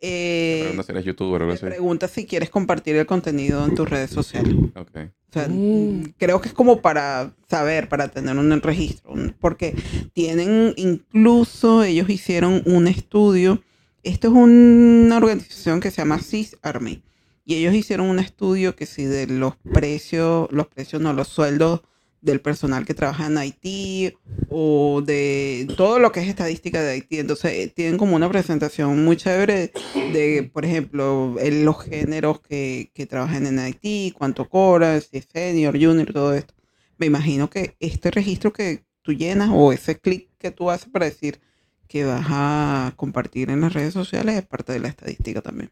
eh, 0.00 0.60
Pregunta 0.62 0.84
si 0.84 0.92
eres 0.92 1.04
youtuber 1.04 1.42
o 1.42 1.44
algo 1.46 1.56
te 1.58 1.66
así. 1.66 1.66
pregunta 1.66 2.08
si 2.08 2.24
quieres 2.24 2.50
compartir 2.50 2.94
el 2.96 3.04
contenido 3.04 3.64
en 3.66 3.74
tus 3.74 3.90
redes 3.90 4.10
sociales. 4.10 4.54
Ok. 4.76 4.96
O 5.28 5.32
sea, 5.32 5.48
Mm. 5.48 6.14
creo 6.16 6.40
que 6.40 6.48
es 6.48 6.54
como 6.54 6.80
para 6.80 7.34
saber, 7.50 7.88
para 7.90 8.08
tener 8.08 8.36
un 8.38 8.62
registro, 8.62 9.12
porque 9.40 9.74
tienen 10.14 10.72
incluso, 10.76 11.82
ellos 11.82 12.08
hicieron 12.08 12.62
un 12.64 12.86
estudio, 12.86 13.60
esto 14.04 14.28
es 14.28 14.34
una 14.34 15.16
organización 15.18 15.80
que 15.80 15.90
se 15.90 15.98
llama 15.98 16.20
CIS 16.20 16.56
Army, 16.62 17.02
y 17.48 17.54
ellos 17.54 17.74
hicieron 17.74 18.08
un 18.10 18.18
estudio 18.18 18.76
que 18.76 18.84
si 18.84 19.06
de 19.06 19.26
los 19.26 19.56
precios, 19.56 20.52
los 20.52 20.66
precios 20.66 21.00
no, 21.00 21.14
los 21.14 21.28
sueldos 21.28 21.80
del 22.20 22.42
personal 22.42 22.84
que 22.84 22.92
trabaja 22.92 23.26
en 23.26 23.38
Haití 23.38 24.12
o 24.50 25.00
de 25.00 25.66
todo 25.78 25.98
lo 25.98 26.12
que 26.12 26.20
es 26.20 26.28
estadística 26.28 26.82
de 26.82 26.90
Haití. 26.90 27.18
Entonces 27.18 27.52
eh, 27.52 27.72
tienen 27.74 27.96
como 27.96 28.16
una 28.16 28.28
presentación 28.28 29.02
muy 29.02 29.16
chévere 29.16 29.72
de, 30.12 30.50
por 30.52 30.66
ejemplo, 30.66 31.36
el- 31.40 31.64
los 31.64 31.82
géneros 31.82 32.42
que, 32.42 32.90
que 32.92 33.06
trabajan 33.06 33.46
en 33.46 33.58
Haití, 33.60 34.12
cuánto 34.18 34.46
cobran, 34.46 35.00
si 35.00 35.16
es 35.16 35.26
senior, 35.32 35.72
junior, 35.72 36.12
todo 36.12 36.34
esto. 36.34 36.52
Me 36.98 37.06
imagino 37.06 37.48
que 37.48 37.76
este 37.80 38.10
registro 38.10 38.52
que 38.52 38.84
tú 39.00 39.14
llenas 39.14 39.48
o 39.54 39.72
ese 39.72 39.98
clic 39.98 40.28
que 40.36 40.50
tú 40.50 40.70
haces 40.70 40.90
para 40.90 41.06
decir 41.06 41.40
que 41.88 42.04
vas 42.04 42.26
a 42.28 42.92
compartir 42.96 43.48
en 43.48 43.62
las 43.62 43.72
redes 43.72 43.94
sociales 43.94 44.34
es 44.36 44.46
parte 44.46 44.74
de 44.74 44.80
la 44.80 44.88
estadística 44.88 45.40
también. 45.40 45.70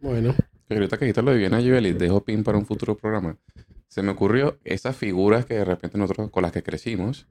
Bueno, 0.00 0.34
Que 0.68 0.74
ahorita 0.74 0.96
que 0.96 1.04
dijiste 1.04 1.22
lo 1.22 1.30
de 1.30 1.36
Viviana 1.36 1.60
Givelli, 1.60 1.92
dejo 1.92 2.24
pin 2.24 2.42
para 2.42 2.58
un 2.58 2.66
futuro 2.66 2.96
programa. 2.96 3.36
Se 3.88 4.02
me 4.02 4.10
ocurrió 4.10 4.58
esas 4.64 4.96
figuras 4.96 5.44
que 5.46 5.54
de 5.54 5.64
repente 5.64 5.98
nosotros 5.98 6.30
con 6.30 6.42
las 6.42 6.52
que 6.52 6.62
crecimos, 6.62 7.28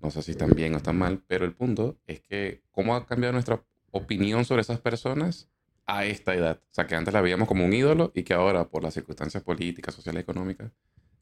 no 0.00 0.10
sé 0.10 0.22
si 0.22 0.32
están 0.32 0.50
bien 0.50 0.74
o 0.74 0.76
están 0.76 0.96
mal, 0.96 1.22
pero 1.26 1.44
el 1.44 1.54
punto 1.54 1.96
es 2.06 2.20
que 2.20 2.62
cómo 2.70 2.94
ha 2.94 3.06
cambiado 3.06 3.32
nuestra 3.32 3.62
opinión 3.90 4.44
sobre 4.44 4.62
esas 4.62 4.80
personas 4.80 5.48
a 5.86 6.04
esta 6.04 6.34
edad. 6.34 6.60
O 6.62 6.74
sea, 6.74 6.86
que 6.86 6.94
antes 6.94 7.12
la 7.14 7.20
veíamos 7.20 7.48
como 7.48 7.64
un 7.64 7.72
ídolo 7.72 8.12
y 8.14 8.22
que 8.22 8.34
ahora 8.34 8.68
por 8.68 8.82
las 8.82 8.94
circunstancias 8.94 9.42
políticas, 9.42 9.94
sociales, 9.94 10.22
económicas, 10.22 10.70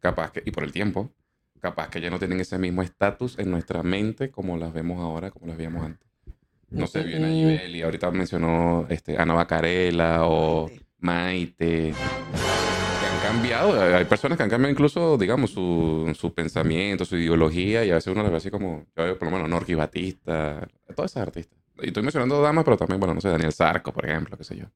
capaz 0.00 0.32
que, 0.32 0.42
y 0.44 0.50
por 0.50 0.64
el 0.64 0.72
tiempo, 0.72 1.10
capaz 1.60 1.88
que 1.90 2.00
ya 2.00 2.10
no 2.10 2.18
tienen 2.18 2.40
ese 2.40 2.58
mismo 2.58 2.82
estatus 2.82 3.38
en 3.38 3.50
nuestra 3.50 3.82
mente 3.82 4.30
como 4.30 4.56
las 4.56 4.72
vemos 4.72 5.00
ahora, 5.00 5.30
como 5.30 5.46
las 5.46 5.56
veíamos 5.56 5.84
antes. 5.84 6.08
No 6.70 6.86
sé, 6.86 7.02
Viviana 7.02 7.28
Mm. 7.28 7.32
Givelli, 7.32 7.82
ahorita 7.82 8.10
mencionó 8.10 8.86
este, 8.88 9.16
Ana 9.18 9.34
Bacarela 9.34 10.26
o 10.26 10.70
Maite, 11.02 11.92
que 11.92 13.06
han 13.06 13.34
cambiado. 13.34 13.80
Hay 13.96 14.04
personas 14.04 14.36
que 14.38 14.44
han 14.44 14.50
cambiado 14.50 14.72
incluso, 14.72 15.18
digamos, 15.18 15.50
su, 15.50 16.10
su 16.18 16.32
pensamiento, 16.32 17.04
su 17.04 17.16
ideología, 17.16 17.84
y 17.84 17.90
a 17.90 17.94
veces 17.94 18.12
uno 18.12 18.22
las 18.22 18.30
ve 18.30 18.36
así 18.38 18.50
como, 18.50 18.86
yo 18.96 19.04
veo 19.04 19.18
por 19.18 19.28
lo 19.28 19.32
menos 19.36 19.48
Norqui 19.50 19.74
Batista, 19.74 20.66
todas 20.94 21.10
esas 21.10 21.22
artistas. 21.22 21.58
Y 21.82 21.88
estoy 21.88 22.02
mencionando 22.02 22.40
damas, 22.40 22.64
pero 22.64 22.76
también, 22.76 23.00
bueno, 23.00 23.14
no 23.14 23.20
sé, 23.20 23.28
Daniel 23.28 23.52
Sarco, 23.52 23.92
por 23.92 24.08
ejemplo, 24.08 24.36
qué 24.36 24.44
sé 24.44 24.56
yo. 24.56 24.66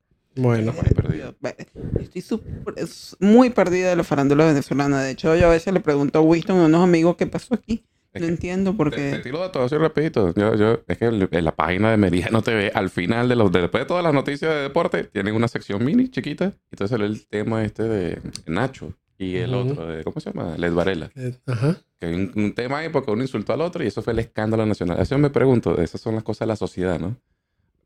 bueno. 1.40 1.54
Estoy 1.98 2.40
es 2.76 3.16
muy 3.20 3.50
perdida 3.50 3.88
de 3.88 3.96
la 3.96 4.04
farándula 4.04 4.44
venezolana. 4.44 5.02
De 5.02 5.12
hecho, 5.12 5.34
yo 5.34 5.46
a 5.46 5.50
veces 5.50 5.72
le 5.72 5.80
pregunto 5.80 6.18
a 6.18 6.22
Winston, 6.22 6.60
a 6.60 6.66
unos 6.66 6.82
amigos, 6.82 7.16
¿qué 7.16 7.26
pasó 7.26 7.54
aquí? 7.54 7.84
Es 8.16 8.20
No 8.22 8.26
que- 8.26 8.32
entiendo 8.32 8.76
por 8.76 8.90
Te, 8.90 9.12
te 9.12 9.18
tiro 9.20 9.42
de 9.42 9.48
todo 9.50 9.64
así 9.64 9.76
rapidito. 9.76 10.32
Yo, 10.34 10.54
yo, 10.56 10.80
es 10.86 10.98
que 10.98 11.04
el- 11.06 11.28
en 11.30 11.44
la 11.44 11.54
página 11.54 11.90
de 11.90 11.96
Meridiano 11.96 12.42
TV, 12.42 12.70
al 12.74 12.90
final 12.90 13.28
de 13.28 13.36
los, 13.36 13.50
después 13.52 13.82
de 13.84 13.86
todas 13.86 14.02
las 14.04 14.12
noticias 14.14 14.52
de 14.54 14.60
deporte, 14.62 15.04
tienen 15.04 15.34
una 15.34 15.48
sección 15.48 15.84
mini 15.84 16.08
chiquita. 16.08 16.52
Entonces 16.70 16.90
sale 16.90 17.06
el 17.06 17.26
tema 17.26 17.64
este 17.64 17.82
de 17.84 18.20
Nacho 18.46 18.92
y 19.18 19.36
el 19.36 19.54
Ujú. 19.54 19.70
otro 19.72 19.86
de, 19.86 20.04
¿cómo 20.04 20.20
se 20.20 20.30
llama? 20.32 20.56
Les 20.58 20.72
Varela. 20.74 21.10
Eh, 21.14 21.34
Ajá. 21.46 21.76
Que 21.98 22.06
hay 22.06 22.14
un, 22.14 22.32
un 22.36 22.52
tema 22.54 22.78
ahí 22.78 22.88
porque 22.90 23.10
uno 23.10 23.22
insultó 23.22 23.52
al 23.54 23.62
otro 23.62 23.82
y 23.82 23.86
eso 23.86 24.02
fue 24.02 24.12
el 24.12 24.18
escándalo 24.18 24.66
nacional. 24.66 25.00
Eso 25.00 25.16
me 25.18 25.30
pregunto, 25.30 25.80
esas 25.80 26.00
son 26.00 26.14
las 26.14 26.24
cosas 26.24 26.40
de 26.40 26.46
la 26.48 26.56
sociedad, 26.56 26.98
¿no? 27.00 27.16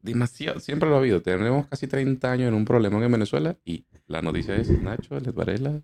Demasiado, 0.03 0.61
siempre 0.61 0.89
lo 0.89 0.95
ha 0.97 0.99
habido. 0.99 1.21
Tenemos 1.21 1.67
casi 1.67 1.87
30 1.87 2.33
años 2.33 2.49
en 2.49 2.55
un 2.55 2.65
problema 2.65 3.05
en 3.05 3.13
Venezuela 3.13 3.57
y 3.65 3.85
la 4.07 4.23
noticia 4.23 4.57
es 4.57 4.71
Nacho, 4.71 5.21
Les 5.21 5.35
Varela, 5.35 5.83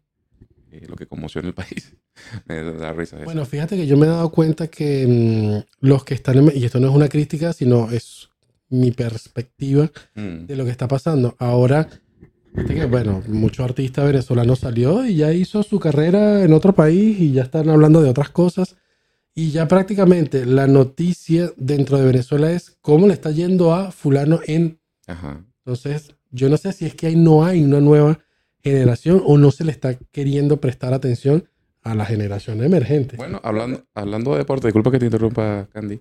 eh, 0.70 0.86
lo 0.88 0.96
que 0.96 1.06
conmociona 1.06 1.48
el 1.48 1.54
país. 1.54 1.96
me 2.46 2.62
da 2.62 2.92
risa. 2.92 3.18
Bueno, 3.24 3.44
fíjate 3.44 3.76
que 3.76 3.86
yo 3.86 3.96
me 3.96 4.06
he 4.06 4.10
dado 4.10 4.30
cuenta 4.30 4.68
que 4.68 5.06
mm, 5.06 5.86
los 5.86 6.04
que 6.04 6.14
están 6.14 6.38
en... 6.38 6.52
Y 6.54 6.64
esto 6.64 6.80
no 6.80 6.88
es 6.88 6.94
una 6.94 7.08
crítica, 7.08 7.52
sino 7.52 7.90
es 7.90 8.28
mi 8.68 8.90
perspectiva 8.90 9.90
Mm. 10.14 10.46
de 10.46 10.56
lo 10.56 10.64
que 10.64 10.70
está 10.70 10.88
pasando. 10.88 11.36
Ahora, 11.38 11.88
que, 12.66 12.86
bueno, 12.86 13.22
muchos 13.28 13.64
artistas 13.64 14.06
venezolanos 14.06 14.60
salió 14.60 15.04
y 15.06 15.16
ya 15.16 15.32
hizo 15.32 15.62
su 15.62 15.78
carrera 15.78 16.42
en 16.42 16.52
otro 16.52 16.74
país 16.74 17.20
y 17.20 17.32
ya 17.32 17.42
están 17.42 17.68
hablando 17.68 18.00
de 18.02 18.10
otras 18.10 18.30
cosas. 18.30 18.76
Y 19.34 19.50
ya 19.50 19.68
prácticamente 19.68 20.46
la 20.46 20.66
noticia 20.66 21.52
dentro 21.58 21.98
de 21.98 22.06
Venezuela 22.06 22.50
es 22.50 22.78
cómo 22.80 23.06
le 23.06 23.12
está 23.12 23.30
yendo 23.30 23.74
a 23.74 23.92
fulano 23.92 24.40
en... 24.46 24.80
Ajá. 25.06 25.44
Entonces, 25.58 26.14
yo 26.30 26.48
no 26.48 26.56
sé 26.56 26.72
si 26.72 26.86
es 26.86 26.94
que 26.94 27.08
ahí 27.08 27.16
no 27.16 27.44
hay 27.44 27.62
una 27.62 27.80
nueva 27.80 28.18
generación 28.70 29.22
o 29.24 29.38
no 29.38 29.50
se 29.50 29.64
le 29.64 29.72
está 29.72 29.94
queriendo 30.12 30.60
prestar 30.60 30.94
atención 30.94 31.48
a 31.82 31.94
la 31.94 32.04
generación 32.04 32.62
emergente. 32.64 33.16
Bueno, 33.16 33.40
hablando, 33.44 33.84
hablando 33.94 34.32
de 34.32 34.38
deporte, 34.38 34.66
disculpa 34.66 34.90
que 34.90 34.98
te 34.98 35.04
interrumpa, 35.04 35.68
Candy. 35.72 36.00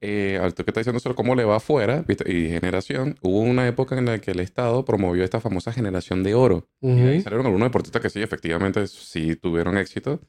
Eh, 0.00 0.38
al 0.40 0.52
que 0.52 0.64
está 0.66 0.80
diciendo 0.80 1.00
sobre 1.00 1.16
cómo 1.16 1.34
le 1.34 1.44
va 1.44 1.56
afuera 1.56 2.04
y 2.26 2.48
generación, 2.48 3.16
hubo 3.22 3.40
una 3.40 3.66
época 3.66 3.96
en 3.98 4.04
la 4.04 4.18
que 4.18 4.32
el 4.32 4.40
Estado 4.40 4.84
promovió 4.84 5.24
esta 5.24 5.40
famosa 5.40 5.72
generación 5.72 6.22
de 6.22 6.34
oro. 6.34 6.68
Y 6.82 6.94
de 6.94 7.10
ahí 7.10 7.20
salieron 7.22 7.46
algunos 7.46 7.66
deportistas 7.66 8.02
que 8.02 8.10
sí, 8.10 8.22
efectivamente, 8.22 8.86
sí 8.86 9.34
tuvieron 9.34 9.78
éxito. 9.78 10.20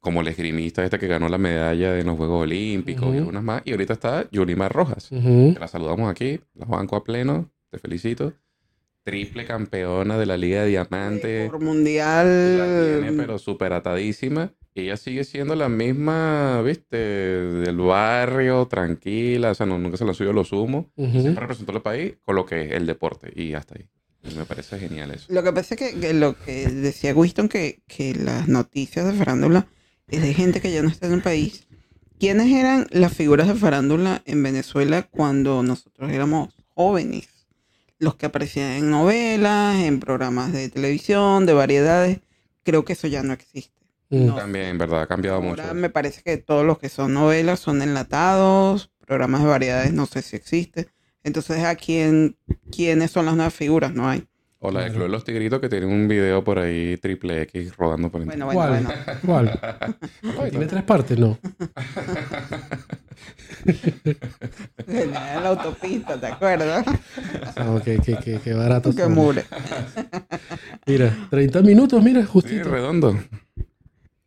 Como 0.00 0.22
el 0.22 0.28
esgrimista 0.28 0.82
este 0.82 0.98
que 0.98 1.06
ganó 1.06 1.28
la 1.28 1.36
medalla 1.38 1.98
en 1.98 2.06
los 2.06 2.16
Juegos 2.16 2.42
Olímpicos 2.42 3.14
y 3.14 3.18
algunas 3.18 3.44
más. 3.44 3.62
Y 3.64 3.70
ahorita 3.72 3.92
está 3.92 4.28
Yulimar 4.30 4.72
Rojas. 4.72 5.08
Que 5.10 5.56
la 5.60 5.68
saludamos 5.68 6.10
aquí, 6.10 6.40
la 6.54 6.64
banco 6.64 6.96
a 6.96 7.04
pleno, 7.04 7.50
te 7.70 7.78
felicito. 7.78 8.32
Triple 9.02 9.46
campeona 9.46 10.18
de 10.18 10.26
la 10.26 10.36
Liga 10.36 10.62
de 10.62 10.68
Diamante. 10.68 11.46
Por 11.50 11.60
La 11.60 11.66
mundial. 11.66 13.00
tiene, 13.00 13.12
pero 13.16 13.38
súper 13.38 13.72
atadísima. 13.72 14.52
Y 14.74 14.82
ella 14.82 14.96
sigue 14.96 15.24
siendo 15.24 15.56
la 15.56 15.68
misma, 15.68 16.62
viste, 16.62 16.96
del 16.96 17.76
barrio, 17.78 18.66
tranquila. 18.66 19.50
O 19.50 19.54
sea, 19.54 19.66
no- 19.66 19.78
nunca 19.78 19.96
se 19.96 20.14
subido 20.14 20.32
los 20.32 20.52
humos. 20.52 20.86
Ujú. 20.96 21.20
Siempre 21.20 21.40
representó 21.40 21.72
el 21.72 21.82
país 21.82 22.14
con 22.24 22.36
lo 22.36 22.46
que 22.46 22.66
es 22.66 22.72
el 22.72 22.86
deporte. 22.86 23.32
Y 23.34 23.54
hasta 23.54 23.74
ahí. 23.76 23.86
Y 24.22 24.34
me 24.36 24.44
parece 24.44 24.78
genial 24.78 25.10
eso. 25.12 25.26
Lo 25.32 25.42
que 25.42 25.52
pasa 25.52 25.74
es 25.74 25.80
que, 25.80 25.98
que 25.98 26.12
lo 26.14 26.36
que 26.38 26.68
decía 26.68 27.14
Winston, 27.14 27.48
que, 27.48 27.80
que 27.88 28.14
las 28.14 28.48
noticias 28.48 29.06
de 29.06 29.14
farándula 29.14 29.66
es 30.08 30.20
de 30.22 30.34
gente 30.34 30.60
que 30.60 30.70
ya 30.70 30.82
no 30.82 30.88
está 30.88 31.06
en 31.06 31.14
el 31.14 31.22
país. 31.22 31.66
¿Quiénes 32.18 32.52
eran 32.52 32.86
las 32.90 33.14
figuras 33.14 33.48
de 33.48 33.54
farándula 33.54 34.20
en 34.26 34.42
Venezuela 34.42 35.08
cuando 35.10 35.62
nosotros 35.62 36.10
éramos 36.12 36.54
jóvenes? 36.74 37.28
Los 38.00 38.16
que 38.16 38.26
aparecían 38.26 38.72
en 38.72 38.90
novelas, 38.90 39.76
en 39.76 40.00
programas 40.00 40.52
de 40.52 40.68
televisión, 40.70 41.46
de 41.46 41.52
variedades. 41.52 42.18
Creo 42.64 42.84
que 42.84 42.94
eso 42.94 43.06
ya 43.06 43.22
no 43.22 43.32
existe. 43.32 43.78
Mm. 44.08 44.26
No. 44.26 44.34
También, 44.34 44.64
en 44.66 44.78
verdad, 44.78 45.02
ha 45.02 45.06
cambiado 45.06 45.36
Ahora 45.36 45.48
mucho. 45.64 45.74
me 45.74 45.88
parece 45.90 46.22
que 46.22 46.36
todos 46.38 46.66
los 46.66 46.78
que 46.78 46.88
son 46.88 47.14
novelas 47.14 47.60
son 47.60 47.80
enlatados, 47.82 48.90
programas 49.06 49.42
de 49.42 49.48
variedades 49.48 49.92
no 49.92 50.06
sé 50.06 50.22
si 50.22 50.34
existe. 50.34 50.88
Entonces, 51.22 51.62
¿a 51.64 51.76
quién, 51.76 52.36
quiénes 52.74 53.10
son 53.12 53.26
las 53.26 53.36
nuevas 53.36 53.54
figuras? 53.54 53.92
No 53.94 54.08
hay. 54.08 54.26
O 54.62 54.70
la 54.70 54.82
de. 54.82 54.90
Club 54.90 55.02
de 55.04 55.08
los 55.08 55.24
Tigritos 55.24 55.58
que 55.60 55.68
tiene 55.70 55.86
un 55.86 56.06
video 56.08 56.42
por 56.44 56.58
ahí 56.58 56.96
triple 56.98 57.42
X 57.42 57.76
rodando 57.76 58.10
por 58.10 58.24
Bueno, 58.24 58.50
internet. 58.52 58.92
bueno, 58.92 59.18
¿Cuál? 59.24 59.58
bueno. 60.22 60.36
¿Cuál? 60.36 60.50
¿Tiene 60.50 60.66
tres 60.66 60.82
partes? 60.84 61.18
No. 61.18 61.38
En 64.86 65.12
la 65.12 65.48
autopista, 65.48 66.18
¿te 66.18 66.26
acuerdas? 66.26 66.84
Ah, 67.56 67.70
ok, 67.72 67.82
qué, 67.84 68.18
qué- 68.22 68.40
qué 68.42 68.52
barato. 68.54 68.90
Que 68.94 69.02
son. 69.02 69.14
mure. 69.14 69.44
Mira, 70.86 71.16
30 71.30 71.62
minutos, 71.62 72.02
mira, 72.02 72.20
Sí, 72.22 72.26
justito. 72.26 72.70
redondo. 72.70 73.18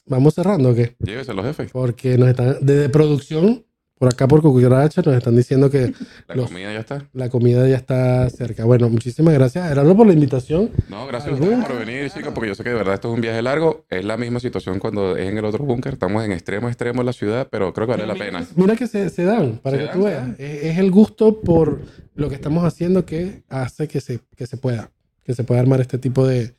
Vamos 0.06 0.34
cerrando, 0.34 0.70
¿o 0.72 0.76
qué? 0.76 0.96
Llévese 1.00 1.34
los 1.34 1.46
jefes. 1.46 1.72
Porque 1.72 2.18
nos 2.18 2.30
están, 2.30 2.58
desde 2.62 2.90
producción, 2.90 3.66
por 3.98 4.10
acá 4.12 4.28
por 4.28 4.42
Cucaracha, 4.42 5.02
nos 5.06 5.16
están 5.16 5.36
diciendo 5.36 5.70
que 5.70 5.94
La 6.28 6.36
Los- 6.36 6.48
comida 6.48 6.74
ya 6.74 6.80
está. 6.80 7.08
la 7.14 7.30
comida 7.30 7.68
ya 7.68 7.78
está 7.78 8.30
cerca. 8.30 8.66
Bueno, 8.66 8.90
muchísimas 8.90 9.34
gracias, 9.34 9.68
Gerardo, 9.70 9.96
por 9.96 10.08
la 10.08 10.14
invitación. 10.14 10.72
No, 10.90 11.08
gracias 11.08 11.34
a 11.40 11.68
por 11.68 11.80
venir, 11.80 12.10
chicos, 12.12 12.34
porque 12.34 12.50
yo 12.50 12.56
sé 12.56 12.64
que 12.64 12.70
de 12.72 12.76
verdad 12.76 12.96
esto 12.96 13.10
es 13.10 13.16
un 13.16 13.22
viaje 13.22 13.42
largo. 13.42 13.86
Es 13.90 14.04
la 14.04 14.18
misma 14.18 14.40
situación 14.40 14.80
cuando 14.80 15.16
es 15.16 15.30
en 15.30 15.38
el 15.38 15.46
otro 15.46 15.64
búnker. 15.64 15.94
Estamos 15.94 16.26
en 16.26 16.32
extremo, 16.34 16.68
extremo 16.68 17.02
de 17.02 17.06
la 17.06 17.14
ciudad, 17.14 17.48
pero 17.50 17.72
creo 17.74 17.88
que 17.88 17.92
vale 17.92 18.08
la 18.08 18.16
pena. 18.16 18.46
Mira 18.56 18.76
que 18.76 18.88
se, 18.88 19.10
se 19.10 19.24
dan, 19.24 19.58
para 19.60 19.78
Se 19.78 19.82
que 19.84 19.88
dan, 19.88 19.98
tú 19.98 20.04
veas. 20.06 20.40
Es, 20.40 20.64
es 20.64 20.78
el 20.80 20.92
gusto 20.92 21.40
por 21.42 21.82
lo 22.16 22.30
que 22.30 22.36
estamos 22.36 22.66
haciendo 22.66 23.06
que 23.06 23.44
hace 23.48 23.88
que 23.88 24.02
se, 24.02 24.20
que 24.36 24.48
se 24.48 24.58
pueda, 24.58 24.92
que 25.24 25.34
se 25.34 25.44
pueda 25.46 25.62
armar 25.62 25.80
este 25.80 25.98
tipo 25.98 26.28
de, 26.28 26.56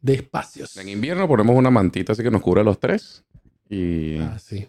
de 0.00 0.14
espacios. 0.14 0.76
En 0.76 0.88
invierno 0.88 1.26
ponemos 1.26 1.56
una 1.56 1.70
mantita 1.70 2.12
así 2.12 2.22
que 2.22 2.30
nos 2.30 2.42
cubre 2.42 2.60
a 2.60 2.64
los 2.64 2.78
tres. 2.78 3.24
Y, 3.68 4.18
Ah, 4.18 4.38
sí. 4.38 4.68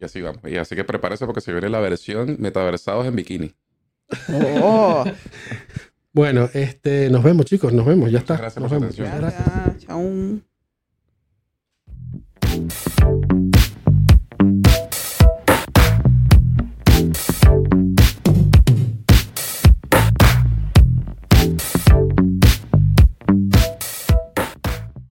Y 0.00 0.04
así 0.04 0.20
vamos. 0.22 0.42
Y 0.44 0.56
así 0.56 0.76
que 0.76 0.84
prepárese 0.84 1.26
porque 1.26 1.40
se 1.40 1.52
viene 1.52 1.68
la 1.68 1.80
versión 1.80 2.36
metaversados 2.38 3.06
en 3.06 3.16
bikini. 3.16 3.54
Oh. 4.32 4.62
oh. 4.62 5.04
bueno, 6.12 6.48
este, 6.54 7.10
nos 7.10 7.22
vemos, 7.22 7.46
chicos. 7.46 7.72
Nos 7.72 7.86
vemos. 7.86 8.10
Ya 8.10 8.18
está. 8.18 8.36
Gracias 8.36 8.62
nos 8.62 8.70
por 8.70 8.80
vemos. 8.80 8.94
su 8.94 9.02
atención. 9.02 9.30
Gracias. 9.30 9.86
Chao. 13.28 13.37